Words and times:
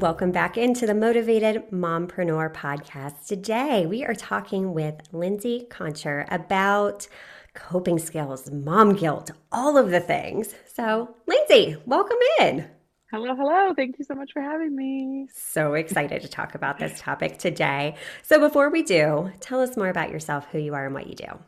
Welcome 0.00 0.30
back 0.30 0.56
into 0.56 0.86
the 0.86 0.94
Motivated 0.94 1.72
Mompreneur 1.72 2.54
podcast. 2.54 3.26
Today, 3.26 3.84
we 3.84 4.04
are 4.04 4.14
talking 4.14 4.72
with 4.72 4.94
Lindsey 5.10 5.66
Konchar 5.70 6.24
about 6.30 7.08
coping 7.54 7.98
skills, 7.98 8.48
mom 8.48 8.92
guilt, 8.92 9.32
all 9.50 9.76
of 9.76 9.90
the 9.90 9.98
things. 9.98 10.54
So, 10.72 11.16
Lindsey, 11.26 11.78
welcome 11.84 12.16
in. 12.38 12.68
Hello, 13.10 13.34
hello. 13.34 13.74
Thank 13.74 13.98
you 13.98 14.04
so 14.04 14.14
much 14.14 14.30
for 14.32 14.40
having 14.40 14.76
me. 14.76 15.26
So 15.34 15.74
excited 15.74 16.22
to 16.22 16.28
talk 16.28 16.54
about 16.54 16.78
this 16.78 17.00
topic 17.00 17.38
today. 17.38 17.96
So, 18.22 18.38
before 18.38 18.70
we 18.70 18.84
do, 18.84 19.32
tell 19.40 19.60
us 19.60 19.76
more 19.76 19.88
about 19.88 20.12
yourself, 20.12 20.46
who 20.52 20.58
you 20.58 20.74
are, 20.74 20.86
and 20.86 20.94
what 20.94 21.08
you 21.08 21.16
do. 21.16 21.40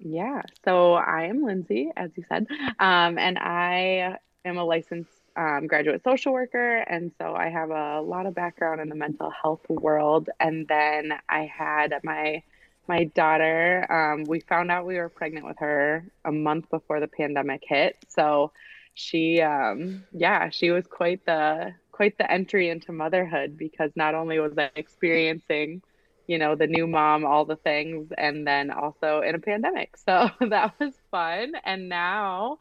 Yeah. 0.00 0.42
So, 0.64 0.94
I 0.94 1.26
am 1.26 1.44
Lindsey, 1.44 1.92
as 1.96 2.10
you 2.16 2.24
said, 2.28 2.48
um, 2.80 3.16
and 3.16 3.38
I 3.38 4.16
am 4.44 4.58
a 4.58 4.64
licensed 4.64 5.21
um, 5.36 5.66
graduate 5.66 6.02
social 6.04 6.32
worker, 6.32 6.78
and 6.78 7.12
so 7.18 7.34
I 7.34 7.48
have 7.48 7.70
a 7.70 8.00
lot 8.00 8.26
of 8.26 8.34
background 8.34 8.80
in 8.80 8.88
the 8.88 8.94
mental 8.94 9.30
health 9.30 9.68
world. 9.68 10.28
And 10.40 10.66
then 10.68 11.12
I 11.28 11.44
had 11.46 11.94
my 12.04 12.42
my 12.88 13.04
daughter. 13.04 13.86
Um, 13.90 14.24
we 14.24 14.40
found 14.40 14.70
out 14.70 14.86
we 14.86 14.96
were 14.96 15.08
pregnant 15.08 15.46
with 15.46 15.58
her 15.58 16.04
a 16.24 16.32
month 16.32 16.68
before 16.70 17.00
the 17.00 17.08
pandemic 17.08 17.62
hit. 17.66 17.96
So 18.08 18.52
she, 18.94 19.40
um, 19.40 20.04
yeah, 20.12 20.50
she 20.50 20.70
was 20.70 20.86
quite 20.86 21.24
the 21.24 21.74
quite 21.92 22.18
the 22.18 22.30
entry 22.30 22.68
into 22.70 22.92
motherhood 22.92 23.56
because 23.56 23.90
not 23.94 24.14
only 24.14 24.38
was 24.38 24.56
I 24.58 24.70
experiencing, 24.76 25.82
you 26.26 26.38
know, 26.38 26.54
the 26.54 26.66
new 26.66 26.86
mom, 26.86 27.24
all 27.24 27.44
the 27.44 27.56
things, 27.56 28.12
and 28.16 28.46
then 28.46 28.70
also 28.70 29.20
in 29.20 29.34
a 29.34 29.38
pandemic. 29.38 29.96
So 29.96 30.30
that 30.40 30.74
was 30.80 30.94
fun. 31.10 31.52
And 31.64 31.88
now 31.88 32.58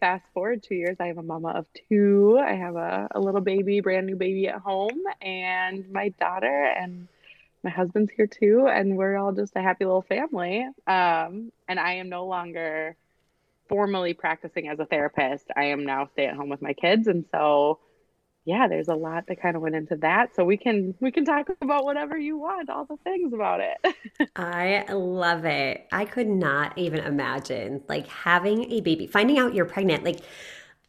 fast 0.00 0.24
forward 0.34 0.62
two 0.62 0.74
years, 0.74 0.96
I 0.98 1.06
have 1.06 1.18
a 1.18 1.22
mama 1.22 1.50
of 1.50 1.66
two. 1.88 2.38
I 2.42 2.54
have 2.54 2.76
a, 2.76 3.08
a 3.12 3.20
little 3.20 3.42
baby, 3.42 3.80
brand 3.80 4.06
new 4.06 4.16
baby 4.16 4.48
at 4.48 4.60
home, 4.60 5.02
and 5.20 5.88
my 5.90 6.08
daughter 6.20 6.74
and 6.76 7.06
my 7.62 7.70
husband's 7.70 8.10
here 8.16 8.26
too, 8.26 8.66
and 8.66 8.96
we're 8.96 9.16
all 9.16 9.32
just 9.32 9.54
a 9.54 9.60
happy 9.60 9.84
little 9.84 10.02
family. 10.02 10.66
Um, 10.86 11.52
and 11.68 11.78
I 11.78 11.94
am 11.94 12.08
no 12.08 12.26
longer 12.26 12.96
formally 13.68 14.14
practicing 14.14 14.68
as 14.68 14.80
a 14.80 14.86
therapist. 14.86 15.46
I 15.54 15.66
am 15.66 15.84
now 15.84 16.08
stay 16.12 16.26
at 16.26 16.34
home 16.34 16.48
with 16.48 16.62
my 16.62 16.72
kids, 16.72 17.06
and 17.06 17.26
so 17.30 17.78
yeah, 18.50 18.66
there's 18.66 18.88
a 18.88 18.94
lot 18.94 19.28
that 19.28 19.40
kind 19.40 19.54
of 19.54 19.62
went 19.62 19.76
into 19.76 19.94
that. 19.98 20.34
So 20.34 20.44
we 20.44 20.56
can 20.56 20.94
we 21.00 21.12
can 21.12 21.24
talk 21.24 21.48
about 21.60 21.84
whatever 21.84 22.18
you 22.18 22.36
want, 22.36 22.68
all 22.68 22.84
the 22.84 22.96
things 23.04 23.32
about 23.32 23.60
it. 23.60 23.94
I 24.36 24.84
love 24.92 25.44
it. 25.44 25.86
I 25.92 26.04
could 26.04 26.26
not 26.26 26.76
even 26.76 26.98
imagine 26.98 27.82
like 27.88 28.08
having 28.08 28.70
a 28.72 28.80
baby, 28.80 29.06
finding 29.06 29.38
out 29.38 29.54
you're 29.54 29.66
pregnant 29.66 30.02
like 30.02 30.20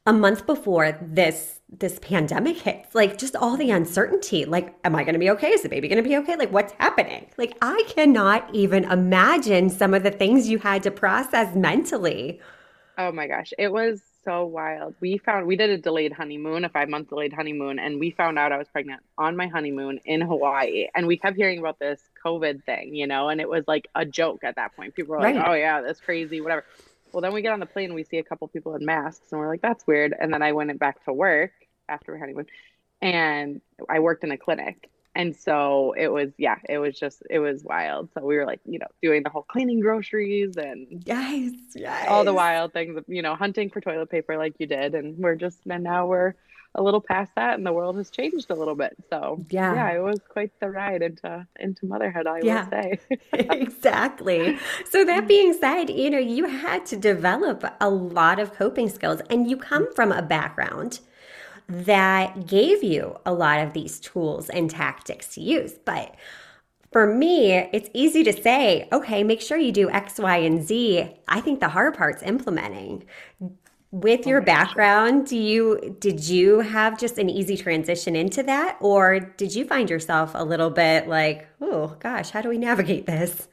a 0.08 0.14
month 0.14 0.48
before 0.48 0.98
this 1.00 1.60
this 1.70 2.00
pandemic 2.00 2.58
hits 2.58 2.96
like 2.96 3.18
just 3.20 3.36
all 3.36 3.56
the 3.56 3.70
uncertainty 3.70 4.44
like 4.46 4.76
am 4.84 4.96
i 4.96 5.04
going 5.04 5.14
to 5.14 5.20
be 5.20 5.30
okay 5.30 5.50
is 5.50 5.62
the 5.62 5.70
baby 5.70 5.88
going 5.88 6.04
to 6.04 6.10
be 6.10 6.18
okay 6.18 6.36
like 6.36 6.52
what's 6.52 6.74
happening 6.80 7.30
like 7.38 7.56
i 7.62 7.82
cannot 7.88 8.50
even 8.54 8.84
imagine 8.86 9.70
some 9.70 9.94
of 9.94 10.04
the 10.04 10.12
things 10.12 10.50
you 10.50 10.58
had 10.58 10.82
to 10.84 10.92
process 10.92 11.56
mentally 11.56 12.42
oh 12.98 13.12
my 13.12 13.28
gosh 13.28 13.54
it 13.58 13.72
was 13.72 14.02
so 14.24 14.46
wild. 14.46 14.96
We 15.00 15.18
found 15.18 15.48
we 15.48 15.56
did 15.56 15.70
a 15.70 15.78
delayed 15.78 16.14
honeymoon, 16.14 16.66
a 16.66 16.70
five 16.70 16.90
month 16.90 17.10
delayed 17.10 17.34
honeymoon, 17.34 17.80
and 17.80 18.00
we 18.00 18.12
found 18.12 18.38
out 18.38 18.52
I 18.52 18.58
was 18.58 18.68
pregnant 18.68 19.02
on 19.18 19.36
my 19.36 19.48
honeymoon 19.48 20.00
in 20.06 20.22
Hawaii. 20.22 20.88
And 20.96 21.08
we 21.08 21.18
kept 21.18 21.38
hearing 21.38 21.60
about 21.60 21.80
this 21.80 22.02
COVID 22.24 22.64
thing, 22.64 22.94
you 22.96 23.08
know, 23.08 23.30
and 23.30 23.42
it 23.42 23.50
was 23.50 23.64
like 23.68 23.88
a 23.96 24.06
joke 24.06 24.44
at 24.44 24.56
that 24.56 24.76
point. 24.76 24.96
People 24.96 25.16
were 25.16 25.22
like, 25.22 25.36
"Oh 25.36 25.54
yeah, 25.54 25.82
that's 25.82 26.00
crazy," 26.02 26.42
whatever. 26.42 26.66
Well, 27.12 27.22
then 27.22 27.34
we 27.34 27.42
get 27.42 27.52
on 27.52 27.60
the 27.60 27.66
plane 27.66 27.86
and 27.86 27.96
we 27.96 28.04
see 28.04 28.18
a 28.18 28.24
couple 28.24 28.48
people 28.48 28.76
in 28.76 28.86
masks, 28.86 29.32
and 29.32 29.40
we're 29.40 29.48
like, 29.48 29.62
"That's 29.62 29.86
weird." 29.88 30.14
And 30.18 30.34
then 30.34 30.42
I 30.42 30.52
went 30.52 30.78
back 30.80 31.04
to 31.06 31.14
work 31.14 31.52
after 31.90 32.18
honeymoon, 32.18 32.46
and 33.02 33.62
I 33.90 34.00
worked 34.00 34.24
in 34.24 34.32
a 34.32 34.38
clinic, 34.38 34.91
and 35.16 35.36
so 35.36 35.94
it 35.98 36.08
was 36.08 36.30
yeah 36.38 36.58
it 36.70 36.78
was 36.78 36.98
just 36.98 37.24
it 37.30 37.40
was 37.40 37.64
wild. 37.64 38.10
So 38.14 38.26
we 38.26 38.38
were 38.38 38.46
like 38.46 38.62
you 38.66 38.80
know 38.80 38.88
doing 39.02 39.24
the 39.24 39.30
whole 39.30 39.44
cleaning 39.44 39.82
groceries 39.82 40.56
and 40.58 41.04
yes, 41.06 41.52
yes. 41.76 42.08
all 42.08 42.24
the 42.24 42.34
wild 42.34 42.74
things 42.74 43.00
you 43.08 43.22
know 43.22 43.36
hunting 43.36 43.70
for 43.70 43.82
toilet 43.82 44.10
paper 44.10 44.38
like 44.38 44.56
you 44.60 44.68
did. 44.68 44.96
And 44.96 45.18
we're 45.18 45.36
just 45.36 45.60
and 45.70 45.84
now 45.84 46.06
we're 46.06 46.34
a 46.76 46.82
little 46.82 47.02
past 47.02 47.34
that 47.36 47.56
and 47.56 47.66
the 47.66 47.74
world 47.74 47.98
has 47.98 48.10
changed 48.10 48.50
a 48.50 48.56
little 48.56 48.76
bit. 48.76 48.96
So 49.10 49.46
yeah. 49.50 49.74
yeah 49.74 49.92
it 49.92 50.02
was 50.02 50.20
quite 50.30 50.58
the 50.62 50.70
ride 50.70 51.02
into 51.02 51.46
into 51.60 51.86
motherhood 51.86 52.28
i 52.28 52.40
yeah. 52.42 52.70
would 52.70 52.70
say. 52.70 53.00
Exactly. 53.34 54.58
So 54.90 55.04
that 55.04 55.28
being 55.28 55.54
said 55.54 55.90
you 55.90 56.10
know 56.10 56.20
you 56.20 56.46
had 56.46 56.86
to 56.88 56.96
develop 56.96 57.66
a 57.82 57.90
lot 57.90 58.40
of 58.40 58.54
coping 58.54 58.88
skills 58.88 59.20
and 59.30 59.50
you 59.50 59.58
come 59.58 59.88
mm. 59.88 59.96
from 59.96 60.14
a 60.14 60.22
background 60.22 61.02
that 61.72 62.48
gave 62.48 62.84
you 62.84 63.16
a 63.26 63.34
lot 63.34 63.60
of 63.62 63.74
these 63.74 64.00
tools 64.00 64.50
and 64.50 64.70
tactics 64.70 65.36
to 65.36 65.42
use. 65.42 65.74
But 65.86 66.16
for 66.92 67.08
me, 67.08 67.54
it's 67.72 67.90
easy 67.94 68.24
to 68.26 68.34
say, 68.34 68.88
okay, 68.92 69.24
make 69.24 69.42
sure 69.42 69.58
you 69.58 69.72
do 69.72 69.90
X, 69.90 70.20
Y, 70.20 70.38
and 70.38 70.62
Z. 70.64 71.10
I 71.28 71.42
think 71.42 71.62
the 71.62 71.70
hard 71.70 71.96
part's 71.96 72.22
implementing. 72.24 73.06
With 73.92 74.26
your 74.26 74.42
oh 74.42 74.46
background, 74.46 75.28
do 75.28 75.38
you 75.38 75.98
did 76.00 76.24
you 76.28 76.60
have 76.62 76.98
just 76.98 77.18
an 77.18 77.30
easy 77.30 77.58
transition 77.58 78.16
into 78.16 78.42
that 78.44 78.78
or 78.80 79.20
did 79.20 79.54
you 79.54 79.66
find 79.66 79.90
yourself 79.90 80.32
a 80.34 80.46
little 80.46 80.70
bit 80.70 81.08
like, 81.10 81.48
"Oh 81.60 81.98
gosh, 82.00 82.30
how 82.30 82.42
do 82.42 82.48
we 82.50 82.58
navigate 82.58 83.06
this?" 83.06 83.50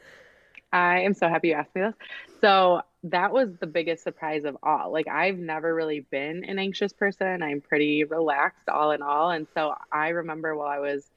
I 0.72 1.00
am 1.00 1.14
so 1.14 1.28
happy 1.28 1.48
you 1.48 1.54
asked 1.54 1.74
me 1.74 1.82
this. 1.82 1.94
So, 2.40 2.82
that 3.04 3.32
was 3.32 3.50
the 3.60 3.66
biggest 3.66 4.02
surprise 4.02 4.44
of 4.44 4.56
all. 4.62 4.92
Like 4.92 5.08
I've 5.08 5.38
never 5.38 5.74
really 5.74 6.00
been 6.00 6.44
an 6.44 6.58
anxious 6.58 6.92
person. 6.92 7.42
I'm 7.42 7.60
pretty 7.60 8.04
relaxed 8.04 8.68
all 8.68 8.90
in 8.90 9.02
all. 9.02 9.30
And 9.30 9.46
so 9.54 9.74
I 9.92 10.08
remember 10.08 10.56
while 10.56 10.68
I 10.68 10.80
was 10.80 11.08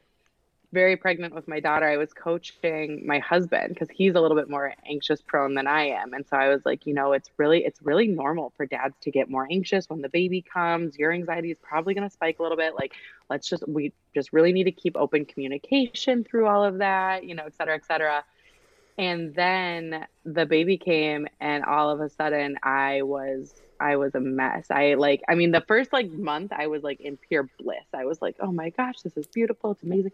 very 0.74 0.96
pregnant 0.96 1.36
with 1.36 1.48
my 1.48 1.60
daughter, 1.60 1.86
I 1.86 1.98
was 1.98 2.14
coaching 2.14 3.06
my 3.06 3.20
husband 3.20 3.70
because 3.70 3.90
he's 3.90 4.16
a 4.16 4.22
little 4.22 4.38
bit 4.38 4.50
more 4.50 4.74
anxious 4.88 5.22
prone 5.22 5.54
than 5.54 5.68
I 5.68 5.88
am. 5.88 6.14
And 6.14 6.26
so 6.26 6.38
I 6.38 6.48
was 6.48 6.62
like, 6.66 6.86
you 6.86 6.94
know, 6.94 7.12
it's 7.12 7.30
really 7.38 7.66
it's 7.66 7.82
really 7.82 8.08
normal 8.08 8.54
for 8.56 8.66
dads 8.66 8.96
to 9.02 9.12
get 9.12 9.30
more 9.30 9.48
anxious 9.52 9.90
when 9.90 10.02
the 10.02 10.10
baby 10.10 10.42
comes. 10.42 10.98
Your 10.98 11.12
anxiety 11.12 11.52
is 11.52 11.58
probably 11.62 11.94
going 11.94 12.08
to 12.08 12.14
spike 12.14 12.40
a 12.40 12.44
little 12.44 12.58
bit. 12.58 12.74
Like 12.76 12.94
let's 13.30 13.50
just 13.50 13.68
we 13.68 13.92
just 14.14 14.32
really 14.32 14.54
need 14.54 14.66
to 14.66 14.72
keep 14.72 14.96
open 14.96 15.26
communication 15.26 16.24
through 16.24 16.48
all 16.48 16.64
of 16.64 16.78
that, 16.78 17.26
you 17.26 17.36
know, 17.36 17.44
et 17.46 17.56
cetera, 17.56 17.76
et 17.76 17.86
cetera. 17.86 18.24
And 18.98 19.34
then 19.34 20.06
the 20.26 20.46
baby 20.46 20.78
came 20.78 21.28
and 21.40 21.64
all 21.64 21.90
of 21.90 22.02
a 22.02 22.10
sudden 22.10 22.58
I 22.64 23.02
was 23.02 23.54
I 23.80 23.96
was 23.96 24.14
a 24.14 24.20
mess. 24.20 24.68
I 24.70 24.94
like 24.96 25.22
I 25.28 25.36
mean 25.36 25.52
the 25.52 25.64
first 25.68 25.92
like 25.92 26.12
month 26.12 26.52
I 26.52 26.68
was 26.68 26.84
like 26.84 27.02
in 27.02 27.18
pure 27.18 27.50
bliss. 27.60 27.86
I 27.94 28.06
was 28.06 28.22
like, 28.22 28.36
"Oh 28.40 28.52
my 28.52 28.70
gosh, 28.70 29.02
this 29.02 29.18
is 29.18 29.28
beautiful. 29.28 29.72
It's 29.72 29.84
amazing." 29.84 30.12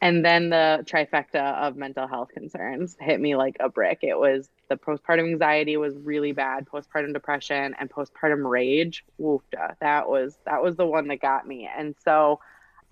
And 0.00 0.24
then 0.24 0.50
the 0.50 0.84
trifecta 0.86 1.54
of 1.54 1.76
mental 1.76 2.06
health 2.06 2.28
concerns 2.28 2.96
hit 3.00 3.20
me 3.20 3.34
like 3.34 3.56
a 3.58 3.68
brick. 3.68 3.98
It 4.02 4.16
was 4.16 4.48
the 4.68 4.76
postpartum 4.76 5.30
anxiety 5.32 5.76
was 5.76 5.94
really 5.96 6.32
bad, 6.32 6.66
postpartum 6.66 7.12
depression 7.12 7.74
and 7.78 7.90
postpartum 7.90 8.48
rage. 8.48 9.04
Woofda. 9.20 9.76
That 9.80 10.08
was 10.08 10.38
that 10.44 10.62
was 10.62 10.76
the 10.76 10.86
one 10.86 11.08
that 11.08 11.20
got 11.20 11.46
me. 11.48 11.68
And 11.74 11.96
so 12.04 12.40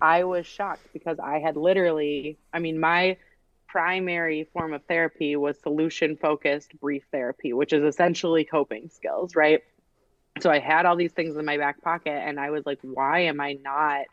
I 0.01 0.25
was 0.25 0.45
shocked 0.45 0.87
because 0.93 1.17
I 1.19 1.39
had 1.39 1.55
literally, 1.55 2.37
I 2.53 2.59
mean, 2.59 2.79
my 2.79 3.17
primary 3.77 4.49
form 4.53 4.73
of 4.73 4.83
therapy 4.85 5.35
was 5.35 5.55
solution 5.59 6.17
focused 6.17 6.73
brief 6.79 7.03
therapy, 7.11 7.53
which 7.53 7.73
is 7.73 7.83
essentially 7.83 8.43
coping 8.43 8.89
skills, 8.89 9.35
right? 9.35 9.61
So 10.41 10.49
I 10.49 10.57
had 10.57 10.87
all 10.87 10.95
these 10.95 11.11
things 11.11 11.37
in 11.37 11.45
my 11.45 11.57
back 11.57 11.83
pocket 11.83 12.09
and 12.13 12.39
I 12.39 12.49
was 12.49 12.65
like, 12.65 12.79
why 12.81 13.19
am 13.25 13.39
I 13.39 13.53
not 13.53 14.05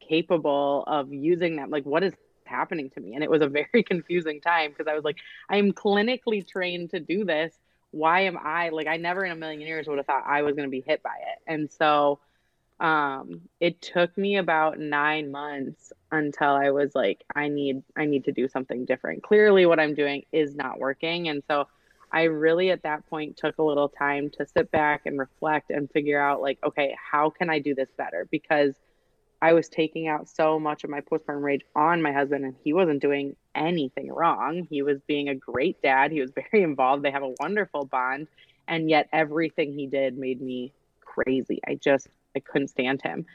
capable 0.00 0.82
of 0.88 1.12
using 1.12 1.54
them? 1.54 1.70
Like, 1.70 1.86
what 1.86 2.02
is 2.02 2.14
happening 2.44 2.90
to 2.90 3.00
me? 3.00 3.14
And 3.14 3.22
it 3.22 3.30
was 3.30 3.42
a 3.42 3.46
very 3.46 3.84
confusing 3.86 4.40
time 4.40 4.70
because 4.70 4.88
I 4.90 4.96
was 4.96 5.04
like, 5.04 5.18
I'm 5.48 5.70
clinically 5.70 6.44
trained 6.44 6.90
to 6.90 6.98
do 6.98 7.24
this. 7.24 7.54
Why 7.92 8.22
am 8.22 8.36
I 8.42 8.70
like, 8.70 8.88
I 8.88 8.96
never 8.96 9.24
in 9.24 9.30
a 9.30 9.36
million 9.36 9.60
years 9.60 9.86
would 9.86 9.98
have 9.98 10.06
thought 10.06 10.24
I 10.26 10.42
was 10.42 10.56
going 10.56 10.66
to 10.66 10.70
be 10.70 10.82
hit 10.84 11.00
by 11.04 11.14
it. 11.14 11.38
And 11.46 11.70
so, 11.70 12.18
um, 12.80 13.42
it 13.60 13.80
took 13.82 14.16
me 14.16 14.36
about 14.36 14.78
nine 14.78 15.30
months 15.30 15.92
until 16.10 16.48
I 16.48 16.70
was 16.70 16.94
like, 16.94 17.22
I 17.34 17.48
need, 17.48 17.82
I 17.96 18.06
need 18.06 18.24
to 18.24 18.32
do 18.32 18.48
something 18.48 18.86
different. 18.86 19.22
Clearly, 19.22 19.66
what 19.66 19.78
I'm 19.78 19.94
doing 19.94 20.24
is 20.32 20.54
not 20.54 20.78
working, 20.78 21.28
and 21.28 21.42
so 21.46 21.68
I 22.12 22.24
really 22.24 22.70
at 22.70 22.82
that 22.82 23.08
point 23.08 23.36
took 23.36 23.58
a 23.58 23.62
little 23.62 23.88
time 23.88 24.30
to 24.30 24.46
sit 24.46 24.70
back 24.70 25.02
and 25.06 25.18
reflect 25.18 25.70
and 25.70 25.90
figure 25.90 26.20
out 26.20 26.40
like, 26.40 26.58
okay, 26.64 26.96
how 27.10 27.30
can 27.30 27.50
I 27.50 27.60
do 27.60 27.74
this 27.74 27.88
better? 27.96 28.26
Because 28.30 28.74
I 29.42 29.52
was 29.52 29.68
taking 29.68 30.08
out 30.08 30.28
so 30.28 30.58
much 30.58 30.84
of 30.84 30.90
my 30.90 31.00
postpartum 31.00 31.42
rage 31.42 31.62
on 31.74 32.02
my 32.02 32.12
husband, 32.12 32.44
and 32.44 32.54
he 32.62 32.72
wasn't 32.72 33.00
doing 33.00 33.36
anything 33.54 34.12
wrong. 34.12 34.66
He 34.68 34.82
was 34.82 35.00
being 35.06 35.28
a 35.28 35.34
great 35.34 35.80
dad. 35.82 36.12
He 36.12 36.20
was 36.20 36.30
very 36.50 36.62
involved. 36.62 37.02
They 37.02 37.10
have 37.10 37.22
a 37.22 37.34
wonderful 37.40 37.84
bond. 37.84 38.28
And 38.68 38.88
yet, 38.88 39.08
everything 39.12 39.72
he 39.72 39.86
did 39.86 40.16
made 40.16 40.40
me 40.40 40.72
crazy. 41.00 41.60
I 41.66 41.74
just, 41.74 42.08
I 42.36 42.40
couldn't 42.40 42.68
stand 42.68 43.02
him. 43.02 43.26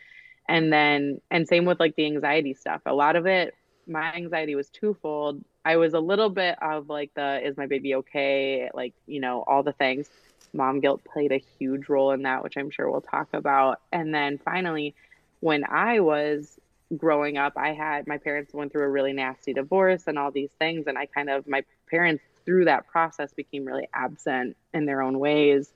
And 0.48 0.72
then, 0.72 1.22
and 1.32 1.48
same 1.48 1.66
with 1.66 1.80
like 1.80 1.96
the 1.96 2.06
anxiety 2.06 2.54
stuff. 2.54 2.82
A 2.86 2.94
lot 2.94 3.16
of 3.16 3.26
it, 3.26 3.54
my 3.88 4.14
anxiety 4.14 4.56
was 4.56 4.70
twofold. 4.70 5.44
I 5.64 5.78
was 5.78 5.94
a 5.94 6.00
little 6.00 6.30
bit 6.30 6.56
of 6.62 6.90
like 6.90 7.12
the, 7.16 7.46
is 7.46 7.58
my 7.58 7.66
baby 7.68 7.96
okay? 7.96 8.70
Like, 8.74 8.94
you 9.08 9.20
know, 9.20 9.44
all 9.48 9.64
the 9.64 9.74
things. 9.74 10.10
Mom 10.54 10.80
guilt 10.80 11.04
played 11.04 11.32
a 11.32 11.44
huge 11.60 11.90
role 11.90 12.12
in 12.12 12.24
that, 12.24 12.44
which 12.44 12.58
I'm 12.58 12.70
sure 12.70 12.90
we'll 12.90 13.02
talk 13.02 13.30
about. 13.34 13.82
And 13.92 14.14
then 14.14 14.38
finally, 14.38 14.96
when 15.40 15.66
I 15.68 16.00
was 16.00 16.60
growing 16.96 17.38
up, 17.38 17.54
I 17.58 17.74
had 17.74 18.08
my 18.08 18.18
parents 18.18 18.54
went 18.54 18.72
through 18.72 18.84
a 18.84 18.90
really 18.90 19.14
nasty 19.14 19.54
divorce 19.54 20.04
and 20.08 20.18
all 20.18 20.32
these 20.32 20.52
things. 20.60 20.86
And 20.88 20.98
I 20.98 21.08
kind 21.08 21.30
of, 21.30 21.48
my 21.48 21.64
parents 21.90 22.24
through 22.46 22.66
that 22.66 22.88
process 22.88 23.34
became 23.34 23.66
really 23.66 23.90
absent 23.94 24.56
in 24.74 24.86
their 24.86 25.02
own 25.02 25.20
ways. 25.20 25.74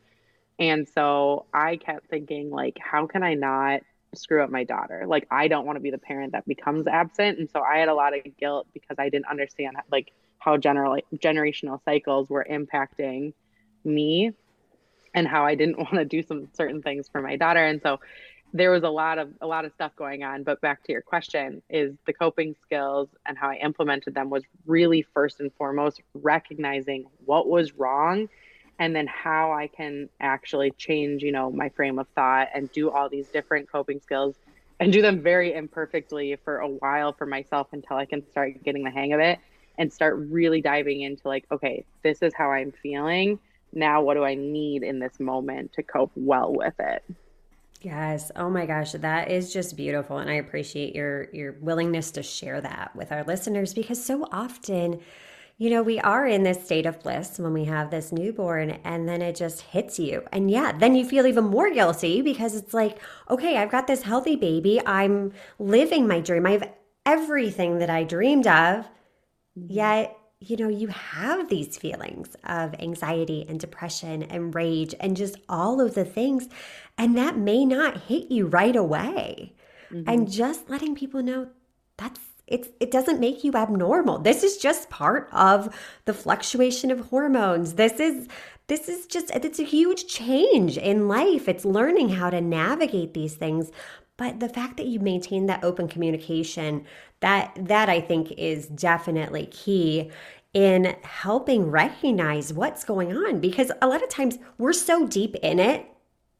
And 0.59 0.87
so 0.87 1.45
I 1.53 1.77
kept 1.77 2.09
thinking, 2.09 2.49
like, 2.49 2.77
how 2.79 3.07
can 3.07 3.23
I 3.23 3.33
not 3.33 3.81
screw 4.13 4.43
up 4.43 4.49
my 4.49 4.65
daughter? 4.65 5.05
Like, 5.07 5.25
I 5.31 5.47
don't 5.47 5.65
want 5.65 5.77
to 5.77 5.81
be 5.81 5.91
the 5.91 5.97
parent 5.97 6.33
that 6.33 6.45
becomes 6.45 6.85
absent. 6.85 7.39
And 7.39 7.49
so 7.49 7.61
I 7.61 7.77
had 7.77 7.87
a 7.87 7.93
lot 7.93 8.15
of 8.15 8.21
guilt 8.37 8.67
because 8.73 8.97
I 8.99 9.09
didn't 9.09 9.27
understand, 9.27 9.77
like, 9.91 10.11
how 10.39 10.57
general 10.57 10.99
generational 11.15 11.79
cycles 11.83 12.29
were 12.29 12.45
impacting 12.49 13.33
me 13.85 14.33
and 15.13 15.27
how 15.27 15.45
I 15.45 15.55
didn't 15.55 15.77
want 15.77 15.95
to 15.95 16.05
do 16.05 16.21
some 16.21 16.49
certain 16.53 16.81
things 16.81 17.07
for 17.09 17.21
my 17.21 17.37
daughter. 17.37 17.65
And 17.65 17.81
so 17.81 17.99
there 18.53 18.71
was 18.71 18.83
a 18.83 18.89
lot 18.89 19.19
of 19.19 19.29
a 19.41 19.47
lot 19.47 19.63
of 19.65 19.71
stuff 19.73 19.95
going 19.95 20.23
on 20.23 20.43
but 20.43 20.59
back 20.61 20.83
to 20.83 20.91
your 20.91 21.01
question 21.01 21.61
is 21.69 21.93
the 22.07 22.13
coping 22.13 22.55
skills 22.61 23.07
and 23.25 23.37
how 23.37 23.49
i 23.49 23.55
implemented 23.55 24.15
them 24.15 24.29
was 24.29 24.43
really 24.65 25.05
first 25.13 25.39
and 25.39 25.53
foremost 25.53 26.01
recognizing 26.15 27.05
what 27.25 27.47
was 27.47 27.73
wrong 27.73 28.27
and 28.79 28.95
then 28.95 29.05
how 29.07 29.51
i 29.51 29.67
can 29.67 30.09
actually 30.19 30.71
change 30.71 31.21
you 31.21 31.31
know 31.31 31.51
my 31.51 31.69
frame 31.69 31.99
of 31.99 32.07
thought 32.15 32.47
and 32.53 32.71
do 32.71 32.89
all 32.89 33.09
these 33.09 33.27
different 33.27 33.69
coping 33.71 33.99
skills 33.99 34.35
and 34.79 34.93
do 34.93 35.01
them 35.01 35.21
very 35.21 35.53
imperfectly 35.53 36.35
for 36.43 36.59
a 36.59 36.67
while 36.67 37.13
for 37.13 37.25
myself 37.25 37.67
until 37.73 37.97
i 37.97 38.05
can 38.05 38.27
start 38.31 38.63
getting 38.63 38.83
the 38.83 38.91
hang 38.91 39.13
of 39.13 39.19
it 39.19 39.39
and 39.77 39.91
start 39.91 40.17
really 40.29 40.61
diving 40.61 41.01
into 41.01 41.27
like 41.27 41.45
okay 41.51 41.85
this 42.03 42.21
is 42.21 42.33
how 42.33 42.51
i'm 42.51 42.71
feeling 42.81 43.37
now 43.73 44.01
what 44.01 44.15
do 44.15 44.23
i 44.23 44.33
need 44.33 44.83
in 44.83 44.99
this 44.99 45.19
moment 45.19 45.71
to 45.73 45.83
cope 45.83 46.11
well 46.15 46.53
with 46.53 46.73
it 46.79 47.03
Yes. 47.81 48.29
Oh 48.35 48.49
my 48.49 48.65
gosh, 48.65 48.91
that 48.91 49.31
is 49.31 49.53
just 49.53 49.77
beautiful 49.77 50.17
and 50.17 50.29
I 50.29 50.33
appreciate 50.33 50.93
your 50.95 51.29
your 51.31 51.53
willingness 51.61 52.11
to 52.11 52.23
share 52.23 52.59
that 52.59 52.93
with 52.93 53.11
our 53.11 53.23
listeners 53.23 53.73
because 53.73 54.03
so 54.03 54.27
often 54.33 54.99
you 55.59 55.69
know, 55.69 55.83
we 55.83 55.99
are 55.99 56.25
in 56.25 56.43
this 56.43 56.63
state 56.63 56.85
of 56.85 57.01
bliss 57.01 57.37
when 57.37 57.51
we 57.51 57.65
have 57.65 57.91
this 57.91 58.13
newborn 58.13 58.71
and 58.85 59.09
then 59.09 59.21
it 59.21 59.35
just 59.35 59.59
hits 59.59 59.99
you. 59.99 60.23
And 60.31 60.49
yeah, 60.49 60.71
then 60.71 60.95
you 60.95 61.05
feel 61.05 61.27
even 61.27 61.43
more 61.43 61.69
guilty 61.69 62.21
because 62.21 62.55
it's 62.55 62.73
like, 62.73 62.97
okay, 63.29 63.57
I've 63.57 63.69
got 63.69 63.85
this 63.85 64.01
healthy 64.01 64.37
baby. 64.37 64.81
I'm 64.85 65.33
living 65.59 66.07
my 66.07 66.21
dream. 66.21 66.45
I 66.45 66.51
have 66.51 66.71
everything 67.05 67.79
that 67.79 67.89
I 67.89 68.05
dreamed 68.05 68.47
of. 68.47 68.85
Mm-hmm. 69.57 69.65
Yet 69.69 70.15
you 70.41 70.55
know, 70.55 70.69
you 70.69 70.87
have 70.87 71.49
these 71.49 71.77
feelings 71.77 72.33
of 72.45 72.73
anxiety 72.79 73.45
and 73.49 73.59
depression 73.59 74.23
and 74.23 74.55
rage 74.55 74.95
and 75.01 75.17
just 75.17 75.35
all 75.49 75.81
of 75.81 75.95
the 75.95 76.05
things. 76.05 76.47
And 76.97 77.17
that 77.17 77.37
may 77.37 77.65
not 77.65 78.03
hit 78.03 78.31
you 78.31 78.47
right 78.47 78.75
away. 78.75 79.53
Mm-hmm. 79.91 80.09
And 80.09 80.31
just 80.31 80.69
letting 80.69 80.95
people 80.95 81.21
know 81.21 81.49
that's 81.97 82.21
it's 82.49 82.69
it 82.79 82.91
doesn't 82.91 83.19
make 83.19 83.43
you 83.43 83.53
abnormal. 83.53 84.19
This 84.19 84.43
is 84.43 84.57
just 84.57 84.89
part 84.89 85.29
of 85.31 85.73
the 86.05 86.13
fluctuation 86.13 86.91
of 86.91 87.07
hormones. 87.07 87.75
This 87.75 87.99
is 87.99 88.27
this 88.67 88.89
is 88.89 89.05
just 89.05 89.31
it's 89.31 89.59
a 89.59 89.63
huge 89.63 90.07
change 90.07 90.77
in 90.77 91.07
life. 91.07 91.47
It's 91.47 91.65
learning 91.65 92.09
how 92.09 92.29
to 92.29 92.41
navigate 92.41 93.13
these 93.13 93.35
things. 93.35 93.71
But 94.17 94.41
the 94.41 94.49
fact 94.49 94.77
that 94.77 94.87
you 94.87 94.99
maintain 94.99 95.45
that 95.45 95.63
open 95.63 95.87
communication, 95.87 96.85
that 97.21 97.53
that 97.55 97.87
I 97.87 98.01
think 98.01 98.31
is 98.33 98.67
definitely 98.67 99.45
key 99.45 100.11
in 100.53 100.95
helping 101.03 101.69
recognize 101.69 102.51
what's 102.51 102.83
going 102.83 103.15
on 103.15 103.39
because 103.39 103.71
a 103.81 103.87
lot 103.87 104.01
of 104.01 104.09
times 104.09 104.39
we're 104.57 104.73
so 104.73 105.05
deep 105.05 105.35
in 105.43 105.59
it 105.59 105.85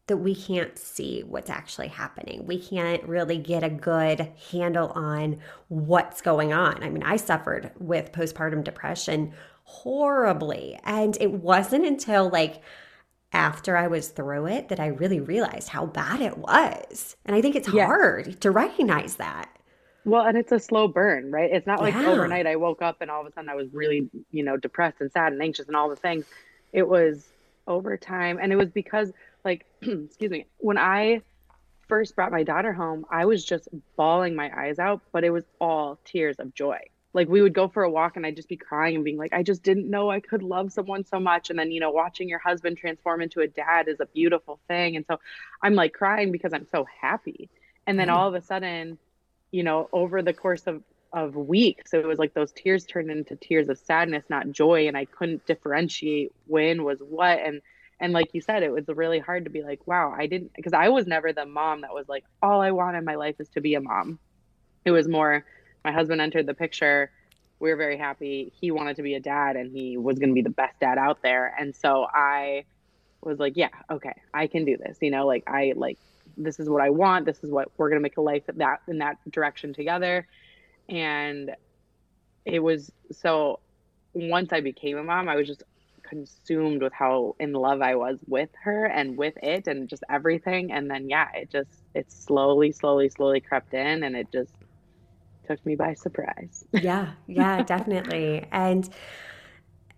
that 0.10 0.18
we 0.18 0.36
can't 0.36 0.78
see 0.78 1.24
what's 1.26 1.50
actually 1.50 1.88
happening. 1.88 2.46
We 2.46 2.60
can't 2.60 3.04
really 3.04 3.38
get 3.38 3.64
a 3.64 3.70
good 3.70 4.32
handle 4.52 4.90
on 4.90 5.40
what's 5.70 6.22
going 6.22 6.52
on. 6.52 6.84
I 6.84 6.90
mean, 6.90 7.04
I 7.04 7.16
suffered 7.16 7.72
with 7.80 8.12
postpartum 8.12 8.64
depression 8.64 9.34
horribly, 9.64 10.78
and 10.84 11.18
it 11.22 11.32
wasn't 11.32 11.86
until 11.86 12.30
like 12.30 12.62
after 13.32 13.78
I 13.78 13.88
was 13.88 14.10
through 14.10 14.48
it 14.48 14.70
that 14.70 14.80
I 14.80 14.88
really 14.88 15.20
realized 15.20 15.70
how 15.70 15.86
bad 15.86 16.22
it 16.22 16.38
was. 16.38 17.16
And 17.26 17.36
I 17.36 17.42
think 17.42 17.56
it's 17.56 17.72
yeah. 17.72 17.86
hard 17.86 18.42
to 18.42 18.52
recognize 18.52 19.16
that. 19.16 19.50
Well, 20.06 20.26
and 20.26 20.38
it's 20.38 20.52
a 20.52 20.60
slow 20.60 20.88
burn, 20.88 21.32
right? 21.32 21.52
It's 21.52 21.68
not 21.68 21.82
like 21.82 21.94
yeah. 21.94 22.08
overnight 22.08 22.48
I 22.48 22.56
woke 22.56 22.82
up 22.82 22.98
and 23.02 23.12
all 23.12 23.22
of 23.22 23.28
a 23.28 23.32
sudden 23.32 23.50
I 23.50 23.56
was 23.56 23.68
really, 23.72 24.10
you 24.32 24.44
know, 24.44 24.58
depressed 24.58 25.02
and 25.02 25.12
sad 25.12 25.34
and 25.34 25.42
anxious 25.42 25.68
and 25.68 25.76
all 25.76 25.90
the 25.90 25.96
things. 25.96 26.26
It 26.74 26.88
was 26.88 27.28
over 27.68 27.96
time. 27.98 28.40
And 28.42 28.52
it 28.52 28.56
was 28.56 28.70
because, 28.70 29.12
like, 29.44 29.66
excuse 29.82 30.32
me, 30.32 30.46
when 30.58 30.78
I 30.78 31.22
first 31.88 32.16
brought 32.16 32.32
my 32.32 32.44
daughter 32.44 32.74
home, 32.74 33.06
I 33.10 33.26
was 33.26 33.44
just 33.44 33.68
bawling 33.96 34.36
my 34.36 34.52
eyes 34.56 34.80
out, 34.80 35.02
but 35.12 35.24
it 35.24 35.32
was 35.32 35.44
all 35.60 36.00
tears 36.06 36.38
of 36.40 36.54
joy 36.54 36.80
like 37.14 37.28
we 37.28 37.42
would 37.42 37.54
go 37.54 37.68
for 37.68 37.84
a 37.84 37.90
walk 37.90 38.18
and 38.18 38.26
I'd 38.26 38.36
just 38.36 38.48
be 38.48 38.58
crying 38.58 38.96
and 38.96 39.04
being 39.04 39.18
like, 39.18 39.34
I 39.34 39.42
just 39.42 39.64
didn't 39.64 39.90
know 39.90 40.12
I 40.12 40.20
could 40.20 40.44
love 40.44 40.72
someone 40.72 41.04
so 41.04 41.20
much. 41.20 41.50
And 41.50 41.58
then, 41.58 41.72
you 41.72 41.80
know, 41.80 41.92
watching 41.92 42.30
your 42.30 42.40
husband 42.40 42.78
transform 42.78 43.22
into 43.22 43.42
a 43.42 43.48
dad 43.48 43.88
is 43.88 44.00
a 44.00 44.06
beautiful 44.06 44.60
thing. 44.68 44.96
And 44.96 45.06
so 45.08 45.20
I'm 45.62 45.74
like 45.74 45.94
crying 45.94 46.32
because 46.32 46.54
I'm 46.54 46.68
so 46.72 46.86
happy. 47.02 47.50
And 47.88 47.98
then 47.98 48.10
mm-hmm. 48.10 48.18
all 48.18 48.28
of 48.28 48.36
a 48.36 48.42
sudden, 48.42 49.00
you 49.52 49.64
know, 49.64 49.90
over 49.92 50.22
the 50.22 50.34
course 50.34 50.68
of, 50.68 50.84
of 51.12 51.36
weeks, 51.36 51.96
it 51.96 52.06
was 52.06 52.20
like 52.20 52.36
those 52.36 52.52
tears 52.52 52.86
turned 52.86 53.10
into 53.10 53.36
tears 53.36 53.70
of 53.70 53.80
sadness, 53.80 54.26
not 54.30 54.52
joy. 54.52 54.88
And 54.88 54.96
I 54.96 55.06
couldn't 55.06 55.48
differentiate 55.48 56.32
when 56.46 56.84
was 56.84 57.00
what. 57.00 57.40
And, 57.40 57.62
and 58.00 58.14
like 58.14 58.34
you 58.34 58.42
said, 58.42 58.64
it 58.64 58.72
was 58.72 58.88
really 58.88 59.20
hard 59.20 59.44
to 59.46 59.50
be 59.50 59.62
like, 59.62 59.86
wow, 59.86 60.14
I 60.18 60.28
didn't, 60.28 60.54
because 60.56 60.74
I 60.74 60.90
was 60.90 61.06
never 61.08 61.34
the 61.34 61.46
mom 61.46 61.82
that 61.82 61.94
was 61.94 62.08
like, 62.08 62.26
all 62.42 62.62
I 62.62 62.72
want 62.72 62.96
in 62.96 63.06
my 63.06 63.16
life 63.16 63.36
is 63.40 63.50
to 63.50 63.62
be 63.62 63.76
a 63.76 63.82
mom. 63.82 64.20
It 64.86 64.92
was 64.92 65.08
more, 65.08 65.46
my 65.84 65.92
husband 65.92 66.22
entered 66.22 66.46
the 66.46 66.54
picture. 66.54 67.12
We 67.60 67.70
were 67.70 67.76
very 67.76 67.98
happy. 67.98 68.54
He 68.60 68.72
wanted 68.72 68.96
to 68.98 69.04
be 69.04 69.16
a 69.16 69.20
dad 69.20 69.58
and 69.58 69.72
he 69.72 69.98
was 69.98 70.18
going 70.18 70.30
to 70.30 70.34
be 70.34 70.42
the 70.42 70.50
best 70.50 70.80
dad 70.80 70.98
out 70.98 71.22
there. 71.22 71.54
And 71.60 71.76
so 71.76 72.08
i 72.14 72.66
was 73.22 73.38
like 73.38 73.58
yeah 73.58 73.68
okay 73.92 74.14
i 74.34 74.48
can 74.48 74.64
do 74.64 74.78
this 74.78 74.98
you 75.02 75.12
know 75.12 75.28
like 75.28 75.44
i 75.46 75.74
like 75.76 75.98
this 76.40 76.60
is 76.60 76.70
what 76.70 76.82
i 76.82 76.90
want. 76.90 77.26
This 77.26 77.44
is 77.44 77.52
what 77.52 77.70
we're 77.78 77.90
going 77.90 78.00
to 78.00 78.04
make 78.04 78.18
a 78.18 78.22
life 78.22 78.44
that 78.48 78.82
in 78.88 79.00
that 79.00 79.18
direction 79.30 79.74
together. 79.74 80.26
And 80.88 81.52
it 82.46 82.60
was 82.60 82.92
so 83.12 83.60
once 84.14 84.52
i 84.54 84.60
became 84.60 84.98
a 84.98 85.04
mom 85.04 85.30
i 85.30 85.36
was 85.36 85.46
just 85.46 85.62
consumed 86.10 86.82
with 86.82 86.94
how 86.94 87.36
in 87.40 87.54
love 87.54 87.82
i 87.82 87.96
was 87.96 88.18
with 88.28 88.50
her 88.64 88.86
and 88.86 89.18
with 89.18 89.36
it 89.44 89.68
and 89.68 89.88
just 89.88 90.04
everything 90.10 90.72
and 90.72 90.90
then 90.90 91.08
yeah 91.08 91.28
it 91.36 91.52
just 91.52 91.84
it 91.94 92.12
slowly 92.12 92.72
slowly 92.72 93.10
slowly 93.10 93.40
crept 93.40 93.74
in 93.74 94.04
and 94.04 94.16
it 94.16 94.28
just 94.32 94.54
took 95.50 95.66
me 95.66 95.76
by 95.76 95.94
surprise. 95.94 96.66
yeah, 96.74 97.12
yeah, 97.28 97.64
definitely. 97.64 98.46
And 98.52 98.88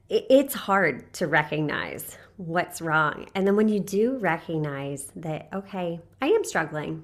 it's 0.09 0.53
hard 0.53 1.13
to 1.13 1.27
recognize 1.27 2.17
what's 2.37 2.81
wrong. 2.81 3.27
And 3.35 3.45
then 3.45 3.55
when 3.55 3.69
you 3.69 3.79
do 3.79 4.17
recognize 4.17 5.11
that, 5.15 5.49
okay, 5.53 6.01
I 6.21 6.27
am 6.27 6.43
struggling. 6.43 7.03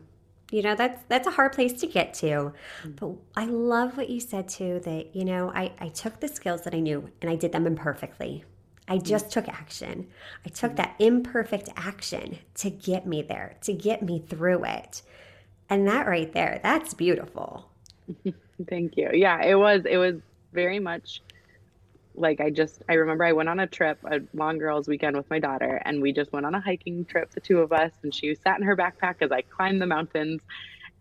You 0.52 0.62
know, 0.62 0.76
that's 0.76 1.04
that's 1.10 1.28
a 1.28 1.32
hard 1.32 1.52
place 1.52 1.74
to 1.82 1.88
get 1.88 2.14
to. 2.16 2.26
Mm-hmm. 2.26 2.92
But 2.92 3.12
I 3.36 3.46
love 3.46 3.98
what 3.98 4.10
you 4.10 4.22
said 4.22 4.48
too, 4.48 4.80
that, 4.86 5.14
you 5.16 5.26
know, 5.26 5.52
I, 5.54 5.74
I 5.80 5.90
took 5.90 6.22
the 6.22 6.28
skills 6.30 6.62
that 6.62 6.74
I 6.74 6.80
knew 6.80 7.10
and 7.22 7.30
I 7.30 7.36
did 7.36 7.52
them 7.52 7.68
imperfectly. 7.68 8.46
I 8.88 8.98
just 8.98 9.28
mm. 9.28 9.32
took 9.32 9.48
action. 9.48 10.08
I 10.46 10.50
took 10.50 10.76
that 10.78 10.96
imperfect 11.00 11.70
action 11.76 12.40
to 12.56 12.70
get 12.70 13.06
me 13.06 13.22
there, 13.22 13.58
to 13.62 13.74
get 13.74 14.02
me 14.02 14.20
through 14.20 14.64
it. 14.66 15.02
And 15.70 15.88
that 15.88 16.08
right 16.08 16.32
there, 16.32 16.60
that's 16.64 16.94
beautiful. 16.94 17.70
Thank 18.70 18.98
you. 18.98 19.10
Yeah, 19.14 19.44
it 19.44 19.56
was 19.56 19.84
it 19.86 19.98
was 19.98 20.16
very 20.54 20.80
much 20.80 21.22
like 22.16 22.40
I 22.42 22.50
just 22.50 22.82
I 22.90 22.94
remember 22.94 23.24
I 23.24 23.34
went 23.34 23.50
on 23.50 23.60
a 23.60 23.68
trip, 23.68 24.00
a 24.06 24.22
long 24.34 24.58
girls 24.58 24.88
weekend 24.88 25.16
with 25.16 25.30
my 25.30 25.40
daughter, 25.40 25.82
and 25.86 26.02
we 26.02 26.12
just 26.14 26.32
went 26.34 26.46
on 26.46 26.56
a 26.56 26.62
hiking 26.62 27.06
trip, 27.06 27.32
the 27.32 27.42
two 27.42 27.60
of 27.60 27.72
us, 27.72 27.92
and 28.04 28.14
she 28.14 28.34
sat 28.36 28.58
in 28.58 28.66
her 28.66 28.76
backpack 28.76 29.16
as 29.22 29.32
I 29.32 29.42
climbed 29.42 29.82
the 29.82 29.86
mountains, 29.88 30.42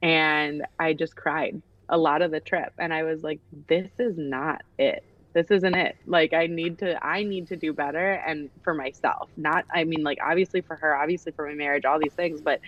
and 0.02 0.66
I 0.78 0.92
just 0.92 1.16
cried 1.16 1.62
a 1.88 1.96
lot 1.96 2.22
of 2.22 2.30
the 2.32 2.40
trip, 2.40 2.72
and 2.78 2.92
I 2.92 3.04
was 3.04 3.22
like, 3.22 3.40
this 3.68 3.90
is 3.98 4.16
not 4.18 4.62
it. 4.78 5.04
This 5.36 5.50
isn't 5.50 5.76
it. 5.76 5.96
Like 6.06 6.32
I 6.32 6.46
need 6.46 6.78
to 6.78 7.04
I 7.04 7.22
need 7.22 7.48
to 7.48 7.56
do 7.56 7.74
better 7.74 8.12
and 8.12 8.48
for 8.64 8.72
myself. 8.72 9.28
Not 9.36 9.66
I 9.70 9.84
mean 9.84 10.02
like 10.02 10.16
obviously 10.24 10.62
for 10.62 10.76
her, 10.76 10.96
obviously 10.96 11.30
for 11.32 11.46
my 11.46 11.52
marriage, 11.52 11.84
all 11.84 11.98
these 11.98 12.14
things, 12.14 12.40
but 12.40 12.60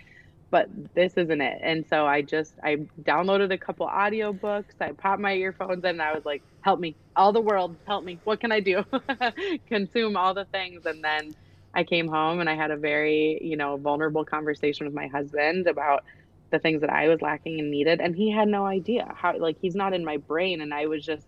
but 0.50 0.68
this 0.94 1.14
isn't 1.16 1.40
it. 1.40 1.60
And 1.62 1.86
so 1.88 2.04
I 2.04 2.20
just 2.20 2.52
I 2.62 2.76
downloaded 3.02 3.54
a 3.54 3.56
couple 3.56 3.86
audiobooks. 3.86 4.74
I 4.82 4.92
popped 4.92 5.22
my 5.22 5.32
earphones 5.32 5.82
in 5.82 5.92
and 5.92 6.02
I 6.02 6.12
was 6.12 6.26
like, 6.26 6.42
help 6.60 6.78
me. 6.78 6.94
All 7.16 7.32
the 7.32 7.40
world, 7.40 7.74
help 7.86 8.04
me. 8.04 8.20
What 8.24 8.38
can 8.38 8.52
I 8.52 8.60
do? 8.60 8.84
Consume 9.66 10.18
all 10.18 10.34
the 10.34 10.44
things 10.44 10.84
and 10.84 11.02
then 11.02 11.34
I 11.72 11.84
came 11.84 12.06
home 12.06 12.38
and 12.40 12.50
I 12.50 12.54
had 12.54 12.70
a 12.70 12.76
very, 12.76 13.38
you 13.40 13.56
know, 13.56 13.78
vulnerable 13.78 14.26
conversation 14.26 14.84
with 14.84 14.94
my 14.94 15.06
husband 15.06 15.68
about 15.68 16.04
the 16.50 16.58
things 16.58 16.82
that 16.82 16.90
I 16.90 17.08
was 17.08 17.22
lacking 17.22 17.60
and 17.60 17.70
needed 17.70 18.02
and 18.02 18.14
he 18.14 18.30
had 18.30 18.46
no 18.46 18.66
idea 18.66 19.10
how 19.16 19.38
like 19.38 19.56
he's 19.58 19.74
not 19.74 19.94
in 19.94 20.04
my 20.04 20.18
brain 20.18 20.60
and 20.60 20.74
I 20.74 20.84
was 20.84 21.02
just 21.02 21.26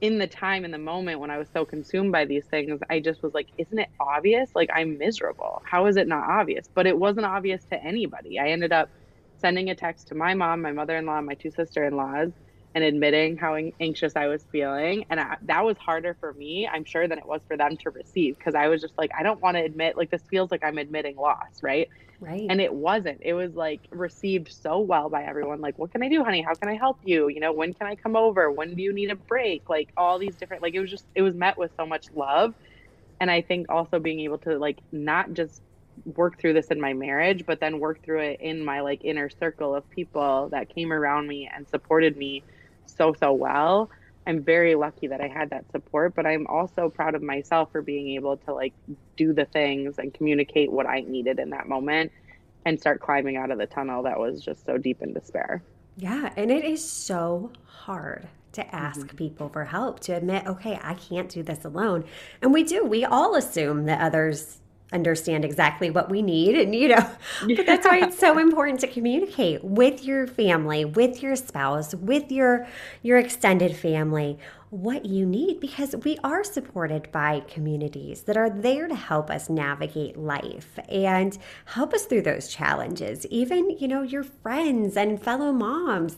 in 0.00 0.18
the 0.18 0.26
time 0.26 0.64
in 0.64 0.70
the 0.70 0.78
moment 0.78 1.20
when 1.20 1.30
I 1.30 1.38
was 1.38 1.50
so 1.52 1.64
consumed 1.66 2.12
by 2.12 2.24
these 2.24 2.46
things, 2.46 2.80
I 2.90 3.00
just 3.00 3.22
was 3.22 3.34
like, 3.34 3.48
isn't 3.58 3.78
it 3.78 3.88
obvious? 4.00 4.50
Like, 4.54 4.70
I'm 4.74 4.98
miserable. 4.98 5.62
How 5.70 5.86
is 5.86 5.96
it 5.96 6.08
not 6.08 6.28
obvious? 6.28 6.66
But 6.74 6.86
it 6.86 6.98
wasn't 6.98 7.26
obvious 7.26 7.64
to 7.66 7.82
anybody. 7.84 8.38
I 8.38 8.48
ended 8.48 8.72
up 8.72 8.90
sending 9.36 9.70
a 9.70 9.74
text 9.74 10.08
to 10.08 10.14
my 10.14 10.34
mom, 10.34 10.62
my 10.62 10.72
mother 10.72 10.96
in 10.96 11.06
law, 11.06 11.20
my 11.20 11.34
two 11.34 11.50
sister 11.50 11.84
in 11.84 11.96
laws, 11.96 12.32
and 12.74 12.84
admitting 12.84 13.36
how 13.36 13.56
anxious 13.80 14.14
I 14.14 14.26
was 14.28 14.44
feeling. 14.52 15.04
And 15.10 15.18
I, 15.18 15.36
that 15.42 15.64
was 15.64 15.76
harder 15.76 16.16
for 16.20 16.32
me, 16.34 16.68
I'm 16.72 16.84
sure, 16.84 17.08
than 17.08 17.18
it 17.18 17.26
was 17.26 17.40
for 17.48 17.56
them 17.56 17.76
to 17.78 17.90
receive 17.90 18.38
because 18.38 18.54
I 18.54 18.68
was 18.68 18.80
just 18.80 18.96
like, 18.96 19.10
I 19.18 19.22
don't 19.22 19.40
want 19.40 19.56
to 19.56 19.62
admit, 19.62 19.96
like, 19.96 20.10
this 20.10 20.22
feels 20.30 20.50
like 20.50 20.62
I'm 20.62 20.78
admitting 20.78 21.16
loss, 21.16 21.62
right? 21.62 21.88
Right. 22.20 22.46
And 22.48 22.60
it 22.60 22.72
wasn't. 22.72 23.18
It 23.22 23.32
was 23.32 23.54
like 23.54 23.80
received 23.90 24.52
so 24.52 24.78
well 24.78 25.08
by 25.08 25.24
everyone. 25.24 25.60
Like, 25.60 25.78
what 25.78 25.90
can 25.90 26.02
I 26.02 26.08
do, 26.08 26.22
honey? 26.22 26.42
How 26.42 26.54
can 26.54 26.68
I 26.68 26.76
help 26.76 26.98
you? 27.02 27.28
You 27.28 27.40
know, 27.40 27.52
when 27.52 27.72
can 27.72 27.86
I 27.86 27.94
come 27.96 28.14
over? 28.14 28.50
When 28.50 28.74
do 28.74 28.82
you 28.82 28.92
need 28.92 29.10
a 29.10 29.16
break? 29.16 29.68
Like, 29.68 29.88
all 29.96 30.18
these 30.18 30.36
different, 30.36 30.62
like, 30.62 30.74
it 30.74 30.80
was 30.80 30.90
just, 30.90 31.06
it 31.14 31.22
was 31.22 31.34
met 31.34 31.56
with 31.56 31.70
so 31.76 31.86
much 31.86 32.06
love. 32.14 32.54
And 33.20 33.30
I 33.30 33.40
think 33.40 33.70
also 33.70 33.98
being 33.98 34.20
able 34.20 34.38
to, 34.38 34.58
like, 34.58 34.78
not 34.92 35.32
just 35.32 35.62
work 36.14 36.38
through 36.38 36.52
this 36.52 36.68
in 36.68 36.80
my 36.80 36.92
marriage, 36.92 37.44
but 37.46 37.58
then 37.58 37.80
work 37.80 38.02
through 38.04 38.20
it 38.20 38.40
in 38.40 38.64
my, 38.64 38.80
like, 38.80 39.04
inner 39.04 39.28
circle 39.28 39.74
of 39.74 39.88
people 39.90 40.50
that 40.50 40.72
came 40.74 40.92
around 40.92 41.26
me 41.26 41.50
and 41.52 41.68
supported 41.68 42.16
me 42.16 42.42
so, 42.96 43.14
so 43.18 43.32
well. 43.32 43.90
I'm 44.26 44.42
very 44.42 44.74
lucky 44.74 45.06
that 45.08 45.20
I 45.20 45.28
had 45.28 45.50
that 45.50 45.70
support, 45.72 46.14
but 46.14 46.26
I'm 46.26 46.46
also 46.46 46.88
proud 46.88 47.14
of 47.14 47.22
myself 47.22 47.72
for 47.72 47.82
being 47.82 48.10
able 48.10 48.36
to 48.38 48.54
like 48.54 48.74
do 49.16 49.32
the 49.32 49.46
things 49.46 49.98
and 49.98 50.12
communicate 50.12 50.70
what 50.70 50.86
I 50.86 51.00
needed 51.00 51.38
in 51.38 51.50
that 51.50 51.68
moment 51.68 52.12
and 52.66 52.78
start 52.78 53.00
climbing 53.00 53.36
out 53.36 53.50
of 53.50 53.58
the 53.58 53.66
tunnel 53.66 54.02
that 54.02 54.18
was 54.18 54.42
just 54.42 54.66
so 54.66 54.76
deep 54.76 55.02
in 55.02 55.14
despair. 55.14 55.62
Yeah, 55.96 56.32
and 56.36 56.50
it 56.50 56.64
is 56.64 56.88
so 56.88 57.50
hard 57.64 58.28
to 58.52 58.74
ask 58.74 59.00
mm-hmm. 59.00 59.16
people 59.16 59.48
for 59.48 59.64
help, 59.64 60.00
to 60.00 60.12
admit, 60.12 60.46
okay, 60.46 60.78
I 60.82 60.94
can't 60.94 61.28
do 61.28 61.42
this 61.42 61.64
alone. 61.64 62.04
And 62.42 62.52
we 62.52 62.64
do. 62.64 62.84
We 62.84 63.04
all 63.04 63.34
assume 63.36 63.86
that 63.86 64.00
others 64.00 64.58
understand 64.92 65.44
exactly 65.44 65.90
what 65.90 66.10
we 66.10 66.20
need 66.20 66.56
and 66.56 66.74
you 66.74 66.88
know 66.88 67.10
but 67.56 67.64
that's 67.66 67.86
why 67.86 67.98
it's 67.98 68.18
so 68.18 68.38
important 68.38 68.80
to 68.80 68.86
communicate 68.86 69.62
with 69.62 70.04
your 70.04 70.26
family 70.26 70.84
with 70.84 71.22
your 71.22 71.36
spouse 71.36 71.94
with 71.94 72.30
your 72.32 72.66
your 73.02 73.18
extended 73.18 73.76
family 73.76 74.38
what 74.70 75.04
you 75.04 75.26
need 75.26 75.58
because 75.58 75.96
we 76.04 76.16
are 76.22 76.44
supported 76.44 77.10
by 77.10 77.40
communities 77.40 78.22
that 78.22 78.36
are 78.36 78.48
there 78.48 78.86
to 78.86 78.94
help 78.94 79.28
us 79.28 79.50
navigate 79.50 80.16
life 80.16 80.78
and 80.88 81.36
help 81.64 81.92
us 81.92 82.04
through 82.04 82.22
those 82.22 82.46
challenges 82.46 83.26
even 83.26 83.68
you 83.78 83.88
know 83.88 84.02
your 84.02 84.22
friends 84.22 84.96
and 84.96 85.20
fellow 85.20 85.50
moms 85.50 86.16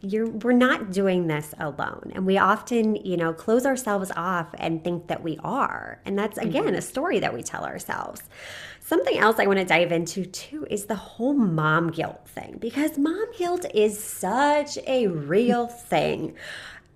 you're 0.00 0.28
we're 0.28 0.50
not 0.50 0.90
doing 0.90 1.28
this 1.28 1.54
alone 1.60 2.10
and 2.12 2.26
we 2.26 2.36
often 2.36 2.96
you 2.96 3.16
know 3.16 3.32
close 3.32 3.64
ourselves 3.64 4.10
off 4.16 4.52
and 4.58 4.82
think 4.82 5.06
that 5.06 5.22
we 5.22 5.38
are 5.44 6.00
and 6.04 6.18
that's 6.18 6.38
again 6.38 6.64
mm-hmm. 6.64 6.74
a 6.74 6.82
story 6.82 7.20
that 7.20 7.32
we 7.32 7.42
tell 7.42 7.64
ourselves 7.64 8.22
Something 8.84 9.16
else 9.16 9.38
I 9.38 9.46
want 9.46 9.60
to 9.60 9.64
dive 9.64 9.92
into 9.92 10.26
too 10.26 10.66
is 10.68 10.86
the 10.86 10.96
whole 10.96 11.34
mom 11.34 11.92
guilt 11.92 12.28
thing 12.28 12.58
because 12.60 12.98
mom 12.98 13.26
guilt 13.38 13.64
is 13.72 14.02
such 14.02 14.76
a 14.88 15.06
real 15.06 15.68
thing. 15.68 16.34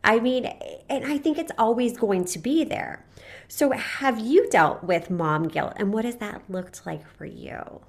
I 0.06 0.20
mean, 0.20 0.46
and 0.88 1.04
I 1.04 1.18
think 1.18 1.36
it's 1.36 1.52
always 1.58 1.96
going 1.96 2.24
to 2.26 2.38
be 2.38 2.62
there. 2.62 3.04
So, 3.48 3.72
have 3.72 4.20
you 4.20 4.48
dealt 4.48 4.84
with 4.84 5.10
mom 5.10 5.48
guilt 5.48 5.74
and 5.76 5.92
what 5.92 6.04
has 6.04 6.16
that 6.16 6.42
looked 6.48 6.86
like 6.86 7.06
for 7.08 7.26
you? 7.26 7.80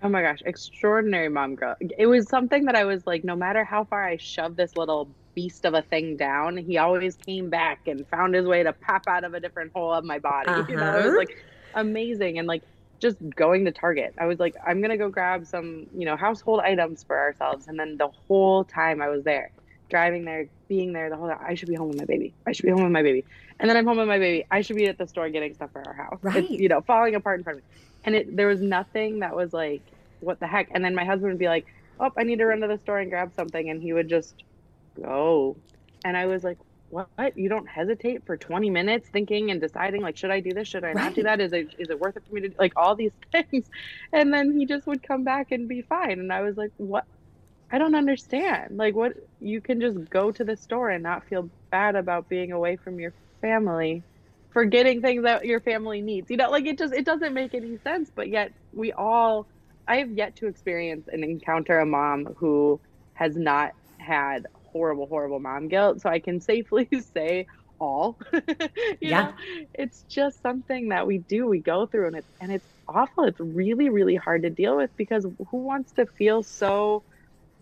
Oh 0.00 0.08
my 0.08 0.22
gosh, 0.22 0.38
extraordinary 0.46 1.28
mom 1.28 1.56
guilt. 1.56 1.78
It 1.98 2.06
was 2.06 2.28
something 2.28 2.64
that 2.66 2.76
I 2.76 2.84
was 2.84 3.06
like, 3.06 3.24
no 3.24 3.34
matter 3.34 3.64
how 3.64 3.84
far 3.84 4.06
I 4.06 4.16
shoved 4.16 4.56
this 4.56 4.76
little 4.76 5.08
beast 5.34 5.64
of 5.64 5.74
a 5.74 5.82
thing 5.82 6.16
down, 6.16 6.56
he 6.56 6.78
always 6.78 7.16
came 7.16 7.50
back 7.50 7.88
and 7.88 8.06
found 8.06 8.34
his 8.34 8.46
way 8.46 8.62
to 8.62 8.72
pop 8.72 9.02
out 9.08 9.24
of 9.24 9.34
a 9.34 9.40
different 9.40 9.72
hole 9.72 9.92
of 9.92 10.04
my 10.04 10.20
body. 10.20 10.50
Uh-huh. 10.50 10.64
You 10.68 10.76
know, 10.76 10.96
it 10.96 11.04
was 11.04 11.06
uh-huh. 11.06 11.18
like 11.18 11.44
amazing. 11.74 12.38
And 12.38 12.46
like, 12.46 12.62
just 13.00 13.16
going 13.36 13.64
to 13.64 13.72
Target. 13.72 14.14
I 14.18 14.26
was 14.26 14.38
like, 14.38 14.54
I'm 14.64 14.80
gonna 14.80 14.96
go 14.96 15.08
grab 15.08 15.44
some, 15.46 15.86
you 15.92 16.04
know, 16.04 16.16
household 16.16 16.60
items 16.60 17.02
for 17.02 17.18
ourselves. 17.18 17.66
And 17.66 17.78
then 17.78 17.96
the 17.96 18.08
whole 18.08 18.64
time 18.64 19.02
I 19.02 19.08
was 19.08 19.24
there, 19.24 19.50
driving 19.88 20.24
there, 20.24 20.48
being 20.68 20.92
there 20.92 21.10
the 21.10 21.16
whole 21.16 21.28
time. 21.28 21.40
I 21.44 21.54
should 21.54 21.68
be 21.68 21.74
home 21.74 21.88
with 21.88 21.98
my 21.98 22.04
baby. 22.04 22.34
I 22.46 22.52
should 22.52 22.64
be 22.64 22.70
home 22.70 22.82
with 22.82 22.92
my 22.92 23.02
baby. 23.02 23.24
And 23.58 23.68
then 23.68 23.76
I'm 23.76 23.86
home 23.86 23.96
with 23.96 24.08
my 24.08 24.18
baby. 24.18 24.46
I 24.50 24.60
should 24.60 24.76
be 24.76 24.86
at 24.86 24.98
the 24.98 25.06
store 25.06 25.28
getting 25.30 25.54
stuff 25.54 25.72
for 25.72 25.86
our 25.86 25.94
house. 25.94 26.18
Right. 26.22 26.44
It's, 26.44 26.50
you 26.50 26.68
know, 26.68 26.80
falling 26.82 27.14
apart 27.14 27.40
in 27.40 27.44
front 27.44 27.58
of 27.58 27.64
me. 27.64 27.70
And 28.04 28.14
it 28.14 28.36
there 28.36 28.46
was 28.46 28.60
nothing 28.60 29.20
that 29.20 29.34
was 29.34 29.52
like, 29.52 29.82
what 30.20 30.40
the 30.40 30.46
heck? 30.46 30.68
And 30.72 30.84
then 30.84 30.94
my 30.94 31.04
husband 31.04 31.32
would 31.32 31.38
be 31.38 31.48
like, 31.48 31.66
Oh, 32.00 32.12
I 32.16 32.22
need 32.22 32.38
to 32.38 32.46
run 32.46 32.60
to 32.60 32.68
the 32.68 32.78
store 32.78 32.98
and 32.98 33.10
grab 33.10 33.32
something 33.34 33.70
and 33.70 33.82
he 33.82 33.92
would 33.92 34.08
just 34.08 34.44
go. 35.00 35.56
And 36.04 36.16
I 36.16 36.26
was 36.26 36.44
like, 36.44 36.58
What? 36.90 37.36
You 37.36 37.48
don't 37.48 37.68
hesitate 37.68 38.24
for 38.24 38.36
20 38.36 38.70
minutes 38.70 39.08
thinking 39.08 39.50
and 39.50 39.60
deciding 39.60 40.02
like, 40.02 40.16
should 40.16 40.30
I 40.30 40.40
do 40.40 40.52
this? 40.52 40.68
Should 40.68 40.84
I 40.84 40.88
right. 40.88 40.96
not 40.96 41.14
do 41.14 41.22
that? 41.24 41.40
Is 41.40 41.52
it 41.52 41.74
is 41.78 41.90
it 41.90 41.98
worth 41.98 42.16
it 42.16 42.22
for 42.28 42.34
me 42.34 42.42
to 42.42 42.48
do? 42.48 42.54
like 42.58 42.72
all 42.76 42.94
these 42.94 43.12
things? 43.32 43.66
And 44.12 44.32
then 44.32 44.58
he 44.58 44.66
just 44.66 44.86
would 44.86 45.02
come 45.02 45.24
back 45.24 45.52
and 45.52 45.68
be 45.68 45.82
fine. 45.82 46.20
And 46.20 46.32
I 46.32 46.42
was 46.42 46.56
like, 46.56 46.70
What 46.76 47.04
I 47.70 47.78
don't 47.78 47.94
understand. 47.94 48.76
Like, 48.76 48.94
what 48.94 49.12
you 49.40 49.60
can 49.60 49.80
just 49.80 50.10
go 50.10 50.30
to 50.32 50.44
the 50.44 50.56
store 50.56 50.90
and 50.90 51.02
not 51.02 51.26
feel 51.28 51.50
bad 51.70 51.96
about 51.96 52.28
being 52.28 52.52
away 52.52 52.76
from 52.76 52.98
your 52.98 53.12
family 53.40 54.02
for 54.50 54.64
getting 54.64 55.02
things 55.02 55.22
that 55.24 55.44
your 55.44 55.60
family 55.60 56.00
needs. 56.00 56.30
You 56.30 56.36
know, 56.36 56.50
like 56.50 56.66
it 56.66 56.78
just 56.78 56.94
it 56.94 57.04
doesn't 57.04 57.34
make 57.34 57.54
any 57.54 57.78
sense. 57.78 58.10
But 58.14 58.28
yet 58.28 58.52
we 58.72 58.92
all 58.92 59.46
I 59.86 59.96
have 59.96 60.10
yet 60.10 60.36
to 60.36 60.46
experience 60.46 61.08
and 61.10 61.24
encounter 61.24 61.78
a 61.78 61.86
mom 61.86 62.26
who 62.36 62.80
has 63.14 63.36
not 63.36 63.72
had 63.98 64.46
horrible, 64.72 65.06
horrible 65.06 65.40
mom 65.40 65.68
guilt. 65.68 66.00
So 66.00 66.08
I 66.10 66.18
can 66.18 66.40
safely 66.40 66.88
say 67.14 67.46
all. 67.78 68.18
yeah. 69.00 69.22
Know? 69.22 69.32
It's 69.74 70.04
just 70.08 70.42
something 70.42 70.88
that 70.88 71.06
we 71.06 71.18
do, 71.18 71.46
we 71.46 71.60
go 71.60 71.86
through 71.86 72.08
and 72.08 72.16
it's 72.16 72.28
and 72.40 72.52
it's 72.52 72.66
awful. 72.88 73.24
It's 73.24 73.40
really, 73.40 73.88
really 73.90 74.16
hard 74.16 74.42
to 74.42 74.50
deal 74.50 74.76
with 74.76 74.90
because 74.96 75.26
who 75.50 75.58
wants 75.58 75.92
to 75.92 76.06
feel 76.06 76.42
so 76.42 77.04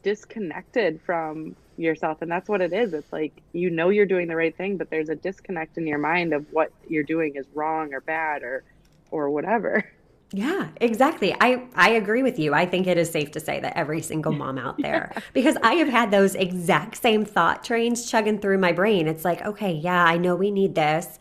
disconnected 0.07 1.01
from 1.05 1.57
yourself 1.77 2.23
and 2.23 2.31
that's 2.31 2.49
what 2.49 2.61
it 2.61 2.73
is 2.73 2.95
it's 2.95 3.13
like 3.13 3.43
you 3.53 3.71
know 3.71 3.89
you're 3.89 4.07
doing 4.07 4.29
the 4.29 4.37
right 4.37 4.57
thing 4.57 4.77
but 4.77 4.89
there's 4.89 5.09
a 5.09 5.17
disconnect 5.17 5.77
in 5.79 5.85
your 5.85 5.99
mind 5.99 6.33
of 6.33 6.47
what 6.53 6.71
you're 6.87 7.03
doing 7.03 7.35
is 7.35 7.45
wrong 7.55 7.93
or 7.93 8.01
bad 8.01 8.45
or 8.45 8.63
or 9.11 9.31
whatever 9.31 9.85
yeah, 10.33 10.71
exactly. 10.81 11.37
I 11.41 11.63
I 11.77 11.91
agree 11.91 12.25
with 12.25 12.37
you. 12.37 12.53
I 12.53 12.67
think 12.67 12.89
it 12.89 12.99
is 12.99 13.09
safe 13.09 13.31
to 13.31 13.41
say 13.41 13.61
that 13.61 13.77
every 13.77 14.03
single 14.03 14.33
mom 14.43 14.59
out 14.59 14.77
there 14.77 15.13
yeah. 15.15 15.23
because 15.33 15.57
I 15.63 15.75
have 15.75 15.87
had 15.87 16.11
those 16.11 16.35
exact 16.35 17.01
same 17.01 17.25
thought 17.25 17.63
trains 17.63 18.11
chugging 18.11 18.41
through 18.41 18.59
my 18.59 18.73
brain. 18.73 19.07
It's 19.07 19.25
like, 19.25 19.41
okay, 19.47 19.73
yeah, 19.73 20.05
I 20.05 20.17
know 20.17 20.35
we 20.35 20.51
need 20.51 20.75
this. 20.75 21.21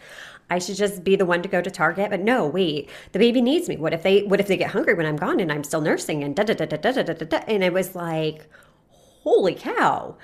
I 0.49 0.57
should 0.57 0.75
just 0.75 1.03
be 1.03 1.15
the 1.15 1.25
one 1.25 1.43
to 1.43 1.47
go 1.47 1.61
to 1.61 1.69
Target, 1.69 2.09
but 2.09 2.19
no, 2.19 2.47
wait, 2.47 2.89
the 3.11 3.19
baby 3.19 3.41
needs 3.41 3.69
me. 3.69 3.77
What 3.77 3.93
if 3.93 4.01
they 4.01 4.23
what 4.23 4.39
if 4.39 4.47
they 4.47 4.57
get 4.57 4.71
hungry 4.71 4.95
when 4.95 5.05
I'm 5.05 5.17
gone 5.17 5.39
and 5.39 5.51
I'm 5.51 5.63
still 5.63 5.81
nursing 5.81 6.23
and 6.23 6.35
da 6.35 6.41
da 6.43 6.55
da 6.55 6.65
da 6.65 6.77
da 6.77 6.91
da 6.91 7.13
da, 7.13 7.25
da. 7.25 7.37
and 7.47 7.63
it 7.63 7.73
was 7.73 7.93
like, 7.93 8.47
holy 9.25 9.55
cow. 9.55 10.15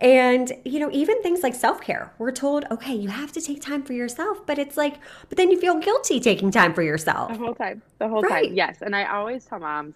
And, 0.00 0.52
you 0.64 0.78
know, 0.78 0.90
even 0.92 1.22
things 1.22 1.42
like 1.42 1.54
self 1.54 1.80
care, 1.80 2.12
we're 2.18 2.32
told, 2.32 2.64
okay, 2.70 2.94
you 2.94 3.08
have 3.08 3.32
to 3.32 3.40
take 3.40 3.62
time 3.62 3.82
for 3.82 3.94
yourself, 3.94 4.46
but 4.46 4.58
it's 4.58 4.76
like, 4.76 4.96
but 5.28 5.38
then 5.38 5.50
you 5.50 5.58
feel 5.58 5.78
guilty 5.78 6.20
taking 6.20 6.50
time 6.50 6.74
for 6.74 6.82
yourself. 6.82 7.32
The 7.32 7.38
whole 7.38 7.54
time. 7.54 7.82
The 7.98 8.08
whole 8.08 8.22
right. 8.22 8.46
time. 8.46 8.54
Yes. 8.54 8.78
And 8.82 8.94
I 8.94 9.06
always 9.06 9.44
tell 9.44 9.58
moms, 9.58 9.94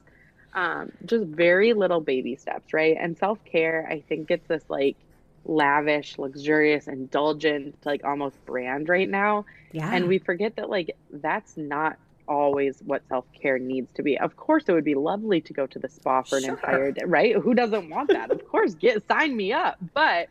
um, 0.54 0.90
just 1.04 1.26
very 1.26 1.72
little 1.72 2.00
baby 2.00 2.34
steps, 2.36 2.72
right? 2.72 2.96
And 2.98 3.16
self 3.16 3.38
care, 3.44 3.86
I 3.88 4.00
think 4.00 4.30
it's 4.30 4.46
this 4.48 4.64
like 4.68 4.96
lavish, 5.44 6.18
luxurious, 6.18 6.88
indulgent, 6.88 7.76
like 7.84 8.04
almost 8.04 8.44
brand 8.44 8.88
right 8.88 9.08
now. 9.08 9.44
Yeah. 9.72 9.92
And 9.92 10.08
we 10.08 10.18
forget 10.18 10.56
that 10.56 10.68
like 10.68 10.96
that's 11.10 11.56
not 11.56 11.96
always 12.28 12.80
what 12.84 13.02
self 13.08 13.24
care 13.32 13.58
needs 13.58 13.92
to 13.94 14.02
be. 14.02 14.18
Of 14.18 14.36
course, 14.36 14.64
it 14.68 14.72
would 14.72 14.84
be 14.84 14.94
lovely 14.94 15.40
to 15.42 15.52
go 15.52 15.66
to 15.66 15.78
the 15.78 15.88
spa 15.88 16.22
for 16.22 16.36
an 16.36 16.44
sure. 16.44 16.54
entire 16.54 16.92
day, 16.92 17.04
right? 17.04 17.36
Who 17.36 17.54
doesn't 17.54 17.90
want 17.90 18.10
that? 18.10 18.30
of 18.30 18.46
course, 18.48 18.74
get 18.74 19.06
sign 19.08 19.36
me 19.36 19.52
up. 19.52 19.76
But 19.94 20.28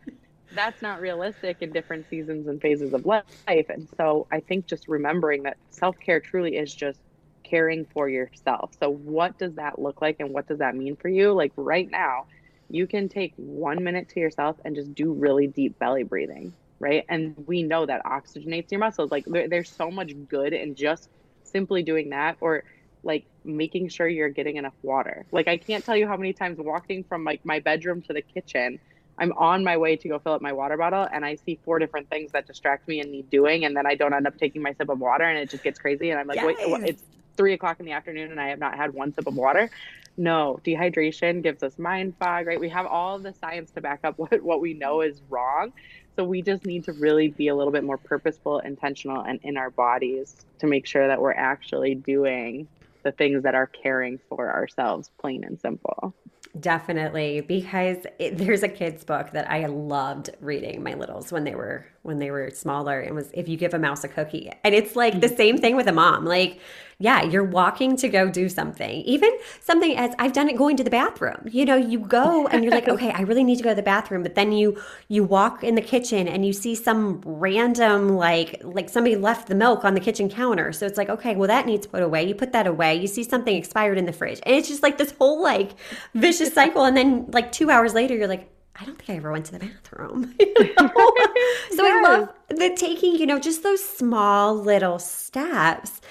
that's 0.53 0.81
not 0.81 1.01
realistic 1.01 1.57
in 1.62 1.71
different 1.71 2.10
seasons 2.10 2.48
and 2.48 2.62
phases 2.62 2.93
of 2.93 3.05
life. 3.05 3.24
And 3.48 3.88
so 3.98 4.27
I 4.31 4.39
think 4.39 4.67
just 4.67 4.88
remembering 4.88 5.43
that 5.43 5.57
self 5.69 6.00
care 6.00 6.19
truly 6.19 6.57
is 6.57 6.74
just 6.74 7.00
caring 7.43 7.86
for 7.86 8.10
yourself. 8.10 8.71
So, 8.79 8.89
what 8.89 9.38
does 9.38 9.55
that 9.55 9.79
look 9.79 10.01
like 10.01 10.19
and 10.19 10.31
what 10.31 10.48
does 10.48 10.60
that 10.60 10.75
mean 10.75 10.95
for 10.95 11.10
you? 11.10 11.33
Like 11.33 11.51
right 11.55 11.89
now, 11.89 12.25
you 12.69 12.88
can 12.88 13.10
take 13.10 13.33
one 13.36 13.83
minute 13.83 14.10
to 14.10 14.19
yourself 14.19 14.57
and 14.63 14.75
just 14.75 14.95
do 14.95 15.12
really 15.12 15.48
deep 15.48 15.77
belly 15.77 16.03
breathing, 16.03 16.53
right? 16.79 17.05
And 17.10 17.36
we 17.45 17.63
know 17.63 17.86
that 17.86 18.03
oxygenates 18.05 18.71
your 18.71 18.79
muscles. 18.79 19.12
Like 19.12 19.25
there, 19.25 19.48
there's 19.48 19.69
so 19.69 19.91
much 19.91 20.13
good 20.29 20.53
in 20.53 20.75
just 20.75 21.10
simply 21.51 21.84
doing 21.84 22.10
that 22.10 22.38
or 22.41 22.63
like 23.03 23.25
making 23.43 23.89
sure 23.89 24.08
you're 24.08 24.29
getting 24.29 24.58
enough 24.58 24.74
water. 24.84 25.25
Like 25.31 25.48
I 25.48 25.58
can't 25.58 25.84
tell 25.84 25.96
you 25.96 26.08
how 26.08 26.17
many 26.17 26.34
times 26.34 26.58
walking 26.60 27.03
from 27.03 27.24
like 27.24 27.46
my 27.46 27.60
bedroom 27.60 28.01
to 28.03 28.13
the 28.13 28.22
kitchen, 28.22 28.79
I'm 29.17 29.31
on 29.34 29.63
my 29.63 29.77
way 29.77 29.96
to 29.96 30.08
go 30.08 30.20
fill 30.20 30.34
up 30.34 30.41
my 30.41 30.53
water 30.53 30.77
bottle 30.77 31.08
and 31.12 31.25
I 31.25 31.36
see 31.36 31.60
four 31.63 31.79
different 31.79 32.10
things 32.10 32.31
that 32.31 32.48
distract 32.48 32.88
me 32.88 33.00
and 33.00 33.12
need 33.12 33.29
doing 33.29 33.65
and 33.65 33.75
then 33.75 33.86
I 33.86 33.96
don't 33.96 34.13
end 34.13 34.27
up 34.27 34.38
taking 34.38 34.62
my 34.62 34.74
sip 34.74 34.89
of 34.89 35.00
water 35.00 35.24
and 35.24 35.38
it 35.38 35.50
just 35.50 35.63
gets 35.63 35.79
crazy 35.79 36.12
and 36.12 36.20
I'm 36.20 36.27
like, 36.27 36.38
yes. 36.38 36.46
wait, 36.67 36.89
it's 36.89 37.03
three 37.38 37.53
o'clock 37.53 37.79
in 37.79 37.86
the 37.86 37.91
afternoon 37.91 38.31
and 38.31 38.39
I 38.39 38.50
have 38.50 38.60
not 38.60 38.75
had 38.75 38.93
one 38.93 39.13
sip 39.13 39.27
of 39.27 39.36
water. 39.36 39.70
No, 40.17 40.60
dehydration 40.65 41.41
gives 41.41 41.63
us 41.63 41.79
mind 41.79 42.15
fog, 42.20 42.46
right? 42.46 42.60
We 42.60 42.70
have 42.70 42.86
all 42.86 43.17
the 43.20 43.34
science 43.34 43.72
to 43.72 43.81
back 43.81 44.01
up 44.03 44.17
what, 44.17 44.41
what 44.41 44.62
we 44.62 44.74
know 44.74 45.01
is 45.01 45.22
wrong. 45.29 45.74
So 46.15 46.24
we 46.24 46.41
just 46.41 46.65
need 46.65 46.84
to 46.86 46.94
really 46.94 47.30
be 47.30 47.48
a 47.48 47.56
little 47.56 47.72
bit 47.72 47.84
more 47.84 47.98
purposeful, 47.98 48.60
intentional, 48.60 49.22
and 49.22 49.39
in 49.44 49.58
our 49.58 49.70
bodies 49.70 50.36
to 50.60 50.68
make 50.68 50.86
sure 50.86 51.08
that 51.08 51.22
we're 51.22 51.34
actually 51.34 51.96
doing 51.96 52.68
the 53.03 53.12
things 53.12 53.44
that 53.44 53.56
are 53.56 53.68
caring 53.68 54.20
for 54.30 54.51
ourselves, 54.51 55.10
plain 55.20 55.44
and 55.44 55.60
simple. 55.60 56.13
Definitely, 56.60 57.41
because 57.41 58.06
it, 58.20 58.38
there's 58.38 58.62
a 58.62 58.68
kid's 58.68 59.06
book 59.06 59.32
that 59.32 59.50
I 59.50 59.68
loved 59.68 60.32
reading 60.41 60.84
my 60.84 60.94
littles 60.96 61.32
when 61.32 61.46
they 61.46 61.56
were 61.56 61.86
when 62.03 62.20
they 62.20 62.31
were 62.31 62.50
smaller. 62.51 63.01
It 63.01 63.13
was 63.13 63.29
if 63.34 63.48
you 63.48 63.58
give 63.58 63.74
a 63.74 63.79
mouse 63.79 64.03
a 64.03 64.08
cookie, 64.08 64.51
and 64.63 64.74
it's 64.75 64.96
like 64.96 65.22
the 65.22 65.27
hmm. 65.27 65.36
same 65.36 65.58
thing 65.58 65.75
with 65.75 65.88
a 65.88 65.93
mom. 65.93 66.25
Like 66.25 66.60
yeah, 67.01 67.24
you're 67.24 67.43
walking 67.43 67.98
to 67.98 68.10
go 68.10 68.29
do 68.29 68.48
something. 68.48 69.01
Even 69.01 69.31
something 69.60 69.98
as 69.98 70.13
I've 70.20 70.34
done 70.34 70.50
it 70.50 70.55
going 70.55 70.77
to 70.77 70.84
the 70.84 70.91
bathroom. 70.91 71.50
You 71.51 71.65
know, 71.65 71.75
you 71.75 71.98
go 71.98 72.48
and 72.48 72.63
you're 72.63 72.72
like, 72.72 72.88
okay, 72.96 73.12
I 73.12 73.22
really 73.22 73.43
need 73.43 73.58
to 73.58 73.63
go 73.63 73.70
to 73.70 73.75
the 73.75 73.81
bathroom, 73.81 74.22
but 74.22 74.36
then 74.36 74.51
you 74.51 74.79
you 75.08 75.24
walk 75.24 75.63
in 75.63 75.74
the 75.75 75.81
kitchen 75.81 76.27
and 76.27 76.46
you 76.46 76.53
see 76.53 76.75
some 76.75 77.22
random 77.25 78.10
like 78.10 78.62
like 78.63 78.88
somebody 78.88 79.15
left 79.15 79.48
the 79.48 79.55
milk 79.55 79.84
on 79.84 79.96
the 79.96 80.00
kitchen 80.00 80.29
counter. 80.29 80.72
So 80.72 80.86
it's 80.86 80.98
like, 80.98 81.10
okay, 81.10 81.36
well 81.36 81.48
that 81.48 81.65
needs 81.65 81.88
put 81.88 82.03
away. 82.03 82.24
You 82.24 82.36
put 82.36 82.51
that 82.53 82.67
away. 82.67 82.96
You 82.96 83.08
see 83.08 83.24
something 83.24 83.55
expired 83.55 83.98
in 83.98 84.05
the 84.05 84.13
fridge. 84.13 84.39
And 84.46 84.55
it's 84.55 84.67
just 84.67 84.84
like 84.84 85.00
this 85.00 85.12
whole 85.17 85.41
like 85.41 85.72
vicious 86.13 86.53
cycle 86.53 86.86
and 86.86 86.96
then 86.96 87.25
like 87.31 87.51
2 87.51 87.72
hours 87.72 87.96
later 87.96 88.15
you're 88.15 88.27
like, 88.27 88.48
I 88.80 88.86
don't 88.86 88.98
think 88.98 89.10
I 89.10 89.16
ever 89.16 89.32
went 89.32 89.46
to 89.48 89.51
the 89.54 89.60
bathroom. 89.60 90.36
You 90.40 90.75
know? 90.78 90.90
so 91.72 91.84
yes. 91.84 92.06
I 92.06 92.18
love 92.18 92.30
the 92.50 92.75
taking, 92.75 93.16
you 93.16 93.25
know, 93.25 93.40
just 93.40 93.63
those 93.63 93.84
small 93.84 94.56
little 94.56 95.00
steps 95.00 96.01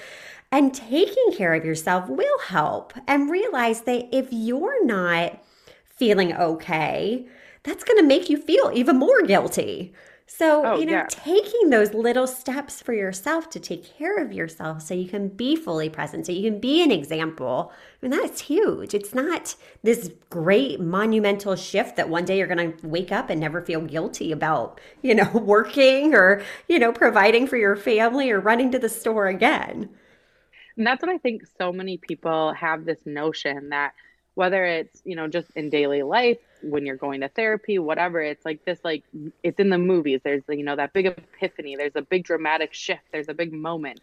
and 0.51 0.73
taking 0.73 1.31
care 1.33 1.53
of 1.53 1.63
yourself 1.63 2.09
will 2.09 2.39
help. 2.39 2.93
And 3.07 3.29
realize 3.29 3.81
that 3.81 4.09
if 4.11 4.27
you're 4.31 4.85
not 4.85 5.41
feeling 5.85 6.33
okay, 6.33 7.27
that's 7.63 7.83
going 7.83 7.99
to 7.99 8.05
make 8.05 8.29
you 8.29 8.37
feel 8.37 8.71
even 8.73 8.97
more 8.97 9.21
guilty. 9.21 9.93
So, 10.33 10.65
oh, 10.65 10.79
you 10.79 10.85
know, 10.85 10.93
yeah. 10.93 11.07
taking 11.09 11.71
those 11.71 11.93
little 11.93 12.25
steps 12.25 12.81
for 12.81 12.93
yourself 12.93 13.49
to 13.49 13.59
take 13.59 13.83
care 13.97 14.17
of 14.17 14.31
yourself 14.31 14.81
so 14.81 14.93
you 14.93 15.09
can 15.09 15.27
be 15.27 15.57
fully 15.57 15.89
present, 15.89 16.25
so 16.25 16.31
you 16.31 16.49
can 16.49 16.57
be 16.57 16.81
an 16.81 16.89
example, 16.89 17.73
I 18.01 18.07
mean, 18.07 18.17
that's 18.17 18.39
huge. 18.39 18.93
It's 18.93 19.13
not 19.13 19.55
this 19.83 20.09
great 20.29 20.79
monumental 20.79 21.57
shift 21.57 21.97
that 21.97 22.07
one 22.07 22.23
day 22.23 22.37
you're 22.37 22.47
going 22.47 22.77
to 22.77 22.87
wake 22.87 23.11
up 23.11 23.29
and 23.29 23.41
never 23.41 23.61
feel 23.61 23.81
guilty 23.81 24.31
about, 24.31 24.79
you 25.01 25.13
know, 25.13 25.29
working 25.33 26.15
or, 26.15 26.41
you 26.69 26.79
know, 26.79 26.93
providing 26.93 27.45
for 27.45 27.57
your 27.57 27.75
family 27.75 28.31
or 28.31 28.39
running 28.39 28.71
to 28.71 28.79
the 28.79 28.89
store 28.89 29.27
again. 29.27 29.89
And 30.77 30.87
that's 30.87 31.01
what 31.01 31.11
I 31.11 31.17
think 31.17 31.43
so 31.57 31.73
many 31.73 31.97
people 31.97 32.53
have 32.53 32.85
this 32.85 32.99
notion 33.05 33.69
that 33.69 33.93
whether 34.35 34.63
it's, 34.65 35.01
you 35.05 35.15
know, 35.15 35.27
just 35.27 35.49
in 35.55 35.69
daily 35.69 36.03
life, 36.03 36.37
when 36.63 36.85
you're 36.85 36.95
going 36.95 37.21
to 37.21 37.29
therapy, 37.29 37.79
whatever, 37.79 38.21
it's 38.21 38.45
like 38.45 38.63
this, 38.65 38.79
like, 38.83 39.03
it's 39.43 39.59
in 39.59 39.69
the 39.69 39.77
movies. 39.77 40.21
There's, 40.23 40.43
you 40.47 40.63
know, 40.63 40.75
that 40.75 40.93
big 40.93 41.07
epiphany, 41.07 41.75
there's 41.75 41.95
a 41.95 42.01
big 42.01 42.23
dramatic 42.23 42.73
shift, 42.73 43.03
there's 43.11 43.29
a 43.29 43.33
big 43.33 43.51
moment. 43.51 44.01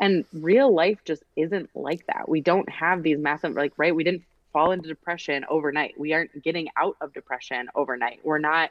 And 0.00 0.24
real 0.32 0.72
life 0.72 0.98
just 1.04 1.24
isn't 1.36 1.70
like 1.74 2.06
that. 2.06 2.28
We 2.28 2.40
don't 2.40 2.68
have 2.70 3.02
these 3.02 3.18
massive, 3.18 3.54
like, 3.54 3.72
right? 3.76 3.94
We 3.94 4.04
didn't 4.04 4.22
fall 4.52 4.70
into 4.70 4.88
depression 4.88 5.44
overnight. 5.48 5.98
We 5.98 6.12
aren't 6.12 6.42
getting 6.42 6.68
out 6.76 6.96
of 7.00 7.12
depression 7.12 7.68
overnight. 7.74 8.20
We're 8.22 8.38
not, 8.38 8.70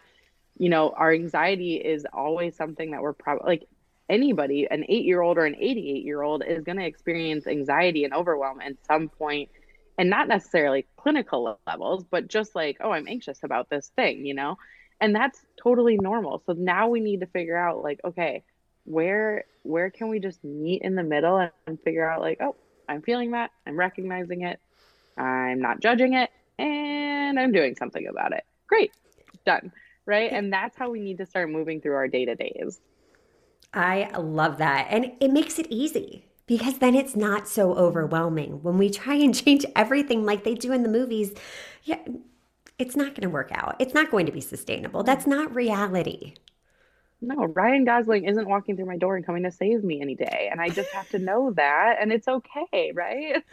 you 0.57 0.69
know, 0.69 0.91
our 0.91 1.13
anxiety 1.13 1.75
is 1.75 2.05
always 2.11 2.55
something 2.55 2.91
that 2.91 3.01
we're 3.01 3.13
probably 3.13 3.47
like 3.47 3.67
anybody, 4.09 4.67
an 4.69 4.85
eight 4.87 5.05
year 5.05 5.21
old 5.21 5.37
or 5.37 5.45
an 5.45 5.55
88 5.55 6.03
year 6.03 6.21
old, 6.21 6.43
is 6.45 6.63
going 6.63 6.77
to 6.77 6.85
experience 6.85 7.45
anxiety 7.45 8.05
and 8.05 8.13
overwhelm 8.13 8.61
at 8.61 8.73
some 8.85 9.09
point, 9.09 9.49
and 9.97 10.09
not 10.09 10.27
necessarily 10.27 10.85
clinical 10.95 11.59
levels, 11.67 12.03
but 12.03 12.27
just 12.27 12.55
like, 12.55 12.77
oh, 12.81 12.91
I'm 12.91 13.07
anxious 13.07 13.39
about 13.43 13.69
this 13.69 13.91
thing, 13.95 14.25
you 14.25 14.33
know? 14.33 14.57
And 14.99 15.15
that's 15.15 15.39
totally 15.61 15.97
normal. 15.97 16.41
So 16.45 16.53
now 16.53 16.87
we 16.87 16.99
need 16.99 17.21
to 17.21 17.27
figure 17.27 17.57
out, 17.57 17.83
like, 17.83 17.99
okay, 18.03 18.43
where 18.85 19.43
where 19.63 19.89
can 19.89 20.07
we 20.07 20.19
just 20.19 20.41
meet 20.43 20.81
in 20.81 20.95
the 20.95 21.03
middle 21.03 21.37
and, 21.37 21.51
figure 21.83 22.09
out 22.09 22.21
like 22.21 22.37
oh 22.41 22.55
i'm 22.87 23.01
feeling 23.01 23.31
that 23.31 23.51
i'm 23.67 23.77
recognizing 23.77 24.43
it 24.43 24.61
i'm 25.17 25.59
not 25.59 25.81
judging 25.81 26.13
it 26.13 26.29
and 26.57 27.37
i'm 27.37 27.51
doing 27.51 27.75
something 27.75 28.07
about 28.07 28.31
it 28.31 28.45
great 28.65 28.93
done 29.45 29.69
right 30.05 30.31
and 30.31 30.53
that's 30.53 30.77
how 30.77 30.89
we 30.89 31.01
need 31.01 31.17
to 31.17 31.25
start 31.25 31.49
moving 31.49 31.81
through 31.81 31.95
our 31.95 32.07
day 32.07 32.23
to 32.23 32.33
days 32.35 32.79
I 33.73 34.09
love 34.17 34.57
that. 34.57 34.87
And 34.89 35.11
it 35.19 35.31
makes 35.31 35.59
it 35.59 35.67
easy 35.69 36.25
because 36.47 36.79
then 36.79 36.95
it's 36.95 37.15
not 37.15 37.47
so 37.47 37.75
overwhelming. 37.75 38.63
When 38.63 38.77
we 38.77 38.89
try 38.89 39.15
and 39.15 39.35
change 39.45 39.65
everything 39.75 40.25
like 40.25 40.43
they 40.43 40.55
do 40.55 40.71
in 40.71 40.83
the 40.83 40.89
movies, 40.89 41.33
yeah, 41.83 41.99
it's 42.79 42.95
not 42.95 43.09
going 43.09 43.23
to 43.23 43.29
work 43.29 43.51
out. 43.51 43.75
It's 43.79 43.93
not 43.93 44.11
going 44.11 44.25
to 44.25 44.31
be 44.31 44.41
sustainable. 44.41 45.03
That's 45.03 45.27
not 45.27 45.53
reality. 45.53 46.35
No, 47.19 47.45
Ryan 47.45 47.83
Gosling 47.83 48.25
isn't 48.25 48.47
walking 48.47 48.75
through 48.75 48.85
my 48.85 48.97
door 48.97 49.15
and 49.15 49.25
coming 49.25 49.41
to 49.43 49.51
save 49.51 49.83
me 49.83 50.01
any 50.01 50.13
day. 50.13 50.49
And 50.51 50.61
I 50.61 50.69
just 50.69 50.91
have 50.91 51.09
to 51.09 51.19
know 51.19 51.51
that. 51.55 51.97
And 51.99 52.13
it's 52.13 52.27
okay, 52.27 52.91
right? 52.93 53.43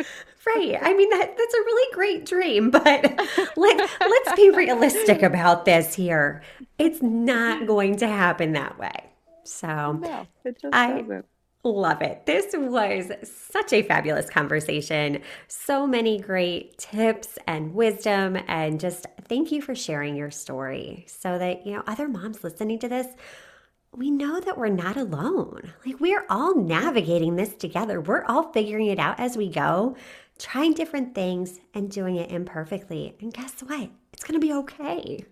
Right. 0.47 0.79
I 0.83 0.93
mean, 0.93 1.09
that, 1.11 1.35
that's 1.39 1.55
a 1.55 1.59
really 1.59 1.95
great 1.95 2.27
dream, 2.27 2.71
but 2.71 2.85
let, 3.57 3.91
let's 4.01 4.33
be 4.37 4.51
realistic 4.51 5.23
about 5.23 5.65
this 5.65 5.95
here. 5.95 6.43
It's 6.79 7.01
not 7.01 7.67
going 7.67 7.97
to 7.99 8.07
happen 8.07 8.53
that 8.53 8.79
way. 8.79 9.11
So 9.45 9.93
no, 9.93 10.27
I 10.73 11.03
doesn't. 11.03 11.27
Love 11.65 12.03
it. 12.03 12.27
This 12.27 12.55
was 12.55 13.11
such 13.23 13.73
a 13.73 13.83
fabulous 13.83 14.29
conversation. 14.29 15.23
So 15.49 15.87
many 15.87 16.21
great 16.21 16.77
tips 16.79 17.39
and 17.47 17.75
wisdom, 17.75 18.37
and 18.49 18.79
just 18.79 19.07
thank 19.29 19.51
you 19.51 19.63
for 19.63 19.75
sharing 19.75 20.17
your 20.17 20.31
story 20.31 21.05
so 21.09 21.39
that, 21.39 21.67
you 21.67 21.73
know, 21.73 21.83
other 21.87 22.09
moms 22.09 22.45
listening 22.45 22.79
to 22.81 22.89
this 22.89 23.07
we 23.97 24.11
know 24.11 24.41
that 24.41 24.59
we're 24.59 24.69
not 24.69 24.97
alone. 24.97 25.73
Like, 25.87 26.01
we're 26.01 26.27
all 26.29 26.57
navigating 26.57 27.37
this 27.37 27.55
together. 27.55 28.01
We're 28.01 28.25
all 28.25 28.53
figuring 28.53 28.89
it 28.89 28.99
out 28.99 29.21
as 29.21 29.37
we 29.37 29.49
go, 29.49 29.97
trying 30.39 30.75
different 30.75 31.15
things 31.15 31.61
and 31.75 31.91
doing 31.91 32.17
it 32.17 32.31
imperfectly. 32.31 33.17
And 33.21 33.33
guess 33.33 33.61
what? 33.61 33.91
It's 34.13 34.25
going 34.25 34.41
to 34.41 34.45
be 34.45 34.53
okay. 34.53 35.25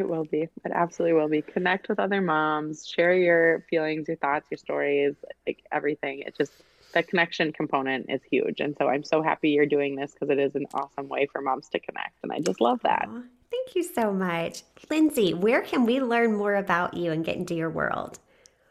It 0.00 0.08
will 0.08 0.24
be. 0.24 0.48
It 0.64 0.72
absolutely 0.74 1.12
will 1.12 1.28
be. 1.28 1.42
Connect 1.42 1.90
with 1.90 2.00
other 2.00 2.22
moms, 2.22 2.88
share 2.88 3.12
your 3.12 3.66
feelings, 3.68 4.08
your 4.08 4.16
thoughts, 4.16 4.46
your 4.50 4.56
stories, 4.56 5.14
like 5.46 5.62
everything. 5.70 6.20
It 6.20 6.34
just 6.38 6.52
the 6.94 7.02
connection 7.02 7.52
component 7.52 8.06
is 8.08 8.22
huge. 8.28 8.60
And 8.60 8.74
so 8.78 8.88
I'm 8.88 9.04
so 9.04 9.22
happy 9.22 9.50
you're 9.50 9.66
doing 9.66 9.96
this 9.96 10.12
because 10.12 10.30
it 10.30 10.38
is 10.38 10.54
an 10.54 10.66
awesome 10.72 11.08
way 11.08 11.28
for 11.30 11.42
moms 11.42 11.68
to 11.68 11.78
connect. 11.78 12.14
And 12.22 12.32
I 12.32 12.40
just 12.40 12.62
love 12.62 12.80
that. 12.82 13.08
Aww, 13.08 13.22
thank 13.50 13.76
you 13.76 13.82
so 13.82 14.10
much. 14.10 14.62
Lindsey, 14.88 15.34
where 15.34 15.60
can 15.60 15.84
we 15.84 16.00
learn 16.00 16.32
more 16.32 16.54
about 16.54 16.94
you 16.94 17.12
and 17.12 17.22
get 17.22 17.36
into 17.36 17.54
your 17.54 17.70
world? 17.70 18.18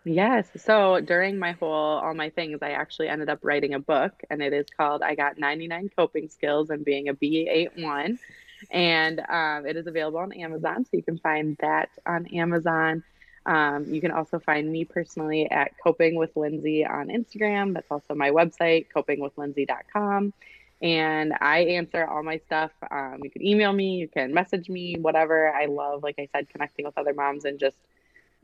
Yes. 0.04 0.48
So 0.58 1.00
during 1.00 1.38
my 1.38 1.52
whole, 1.52 2.00
all 2.00 2.16
my 2.16 2.32
things, 2.32 2.58
I 2.64 2.72
actually 2.72 3.10
ended 3.10 3.30
up 3.30 3.40
writing 3.44 3.76
a 3.76 3.80
book 3.80 4.14
and 4.32 4.42
it 4.42 4.52
is 4.52 4.66
called 4.76 5.04
I 5.04 5.14
Got 5.14 5.38
99 5.38 5.92
Coping 5.96 6.28
Skills 6.28 6.72
and 6.72 6.84
Being 6.84 7.10
a 7.10 7.14
B81 7.14 8.18
and 8.72 9.20
um, 9.30 9.66
it 9.66 9.76
is 9.76 9.88
available 9.88 10.20
on 10.20 10.32
Amazon. 10.34 10.86
So 10.86 10.92
you 10.94 11.04
can 11.04 11.18
find 11.18 11.58
that 11.62 11.90
on 12.06 12.28
Amazon. 12.28 13.04
Um, 13.46 13.86
you 13.94 14.02
can 14.02 14.12
also 14.12 14.40
find 14.40 14.72
me 14.72 14.86
personally 14.86 15.50
at 15.50 15.72
Coping 15.84 16.16
with 16.16 16.36
Lindsey 16.36 16.86
on 16.86 17.08
Instagram. 17.08 17.74
That's 17.74 17.90
also 17.90 18.14
my 18.14 18.32
website, 18.32 18.88
copingwithlindsey.com. 18.96 20.34
And 20.82 21.34
I 21.42 21.60
answer 21.60 22.06
all 22.06 22.24
my 22.24 22.38
stuff. 22.46 22.72
Um, 22.90 23.20
you 23.24 23.30
can 23.30 23.46
email 23.46 23.74
me, 23.74 23.96
you 23.96 24.08
can 24.08 24.34
message 24.34 24.70
me, 24.70 24.96
whatever. 24.96 25.52
I 25.54 25.66
love, 25.66 26.04
like 26.04 26.16
I 26.20 26.30
said, 26.34 26.50
connecting 26.50 26.86
with 26.86 26.98
other 26.98 27.14
moms 27.14 27.46
and 27.46 27.60
just 27.60 27.78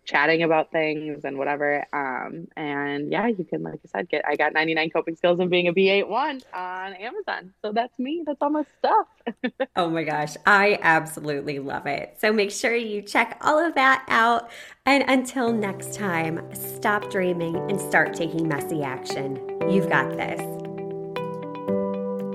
chatting 0.06 0.44
about 0.44 0.72
things 0.72 1.24
and 1.24 1.38
whatever. 1.38 1.86
Um, 1.92 2.48
and 2.56 3.12
yeah, 3.12 3.28
you 3.28 3.44
can, 3.44 3.64
like 3.64 3.80
I 3.86 4.00
said, 4.00 4.10
get 4.10 4.26
I 4.26 4.36
got 4.36 4.54
99 4.54 4.90
coping 4.92 5.16
skills 5.16 5.40
and 5.40 5.50
being 5.50 5.68
a 5.68 5.74
B81 5.74 6.44
on 6.54 6.94
Amazon. 6.94 7.54
So 7.62 7.72
that's 7.72 7.98
me. 8.00 8.24
That's 8.26 8.38
all 8.42 8.52
my 8.52 8.66
stuff. 8.80 9.08
oh 9.76 9.90
my 9.90 10.04
gosh, 10.04 10.36
I 10.46 10.80
absolutely 10.82 11.60
love 11.60 11.88
it. 11.88 12.18
So 12.20 12.32
make 12.32 12.52
sure 12.52 12.76
you 12.76 13.02
check 13.02 13.38
all 13.42 13.60
of 13.60 13.76
that 13.76 14.06
out. 14.08 14.52
And 14.86 15.04
until 15.08 15.52
next 15.52 15.94
time, 15.94 16.42
stop 16.54 17.10
dreaming 17.10 17.56
and 17.70 17.82
start 17.82 18.14
taking 18.14 18.48
messy 18.48 18.84
action. 18.84 19.36
You've 19.70 19.90
got 19.90 20.16
this. 20.16 20.40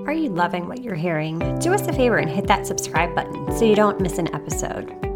Are 0.07 0.13
you 0.13 0.29
loving 0.29 0.67
what 0.67 0.81
you're 0.81 0.95
hearing? 0.95 1.39
Do 1.59 1.73
us 1.73 1.87
a 1.87 1.93
favor 1.93 2.17
and 2.17 2.29
hit 2.29 2.47
that 2.47 2.67
subscribe 2.67 3.15
button 3.15 3.57
so 3.57 3.63
you 3.63 3.75
don't 3.75 4.01
miss 4.01 4.17
an 4.17 4.33
episode. 4.35 5.10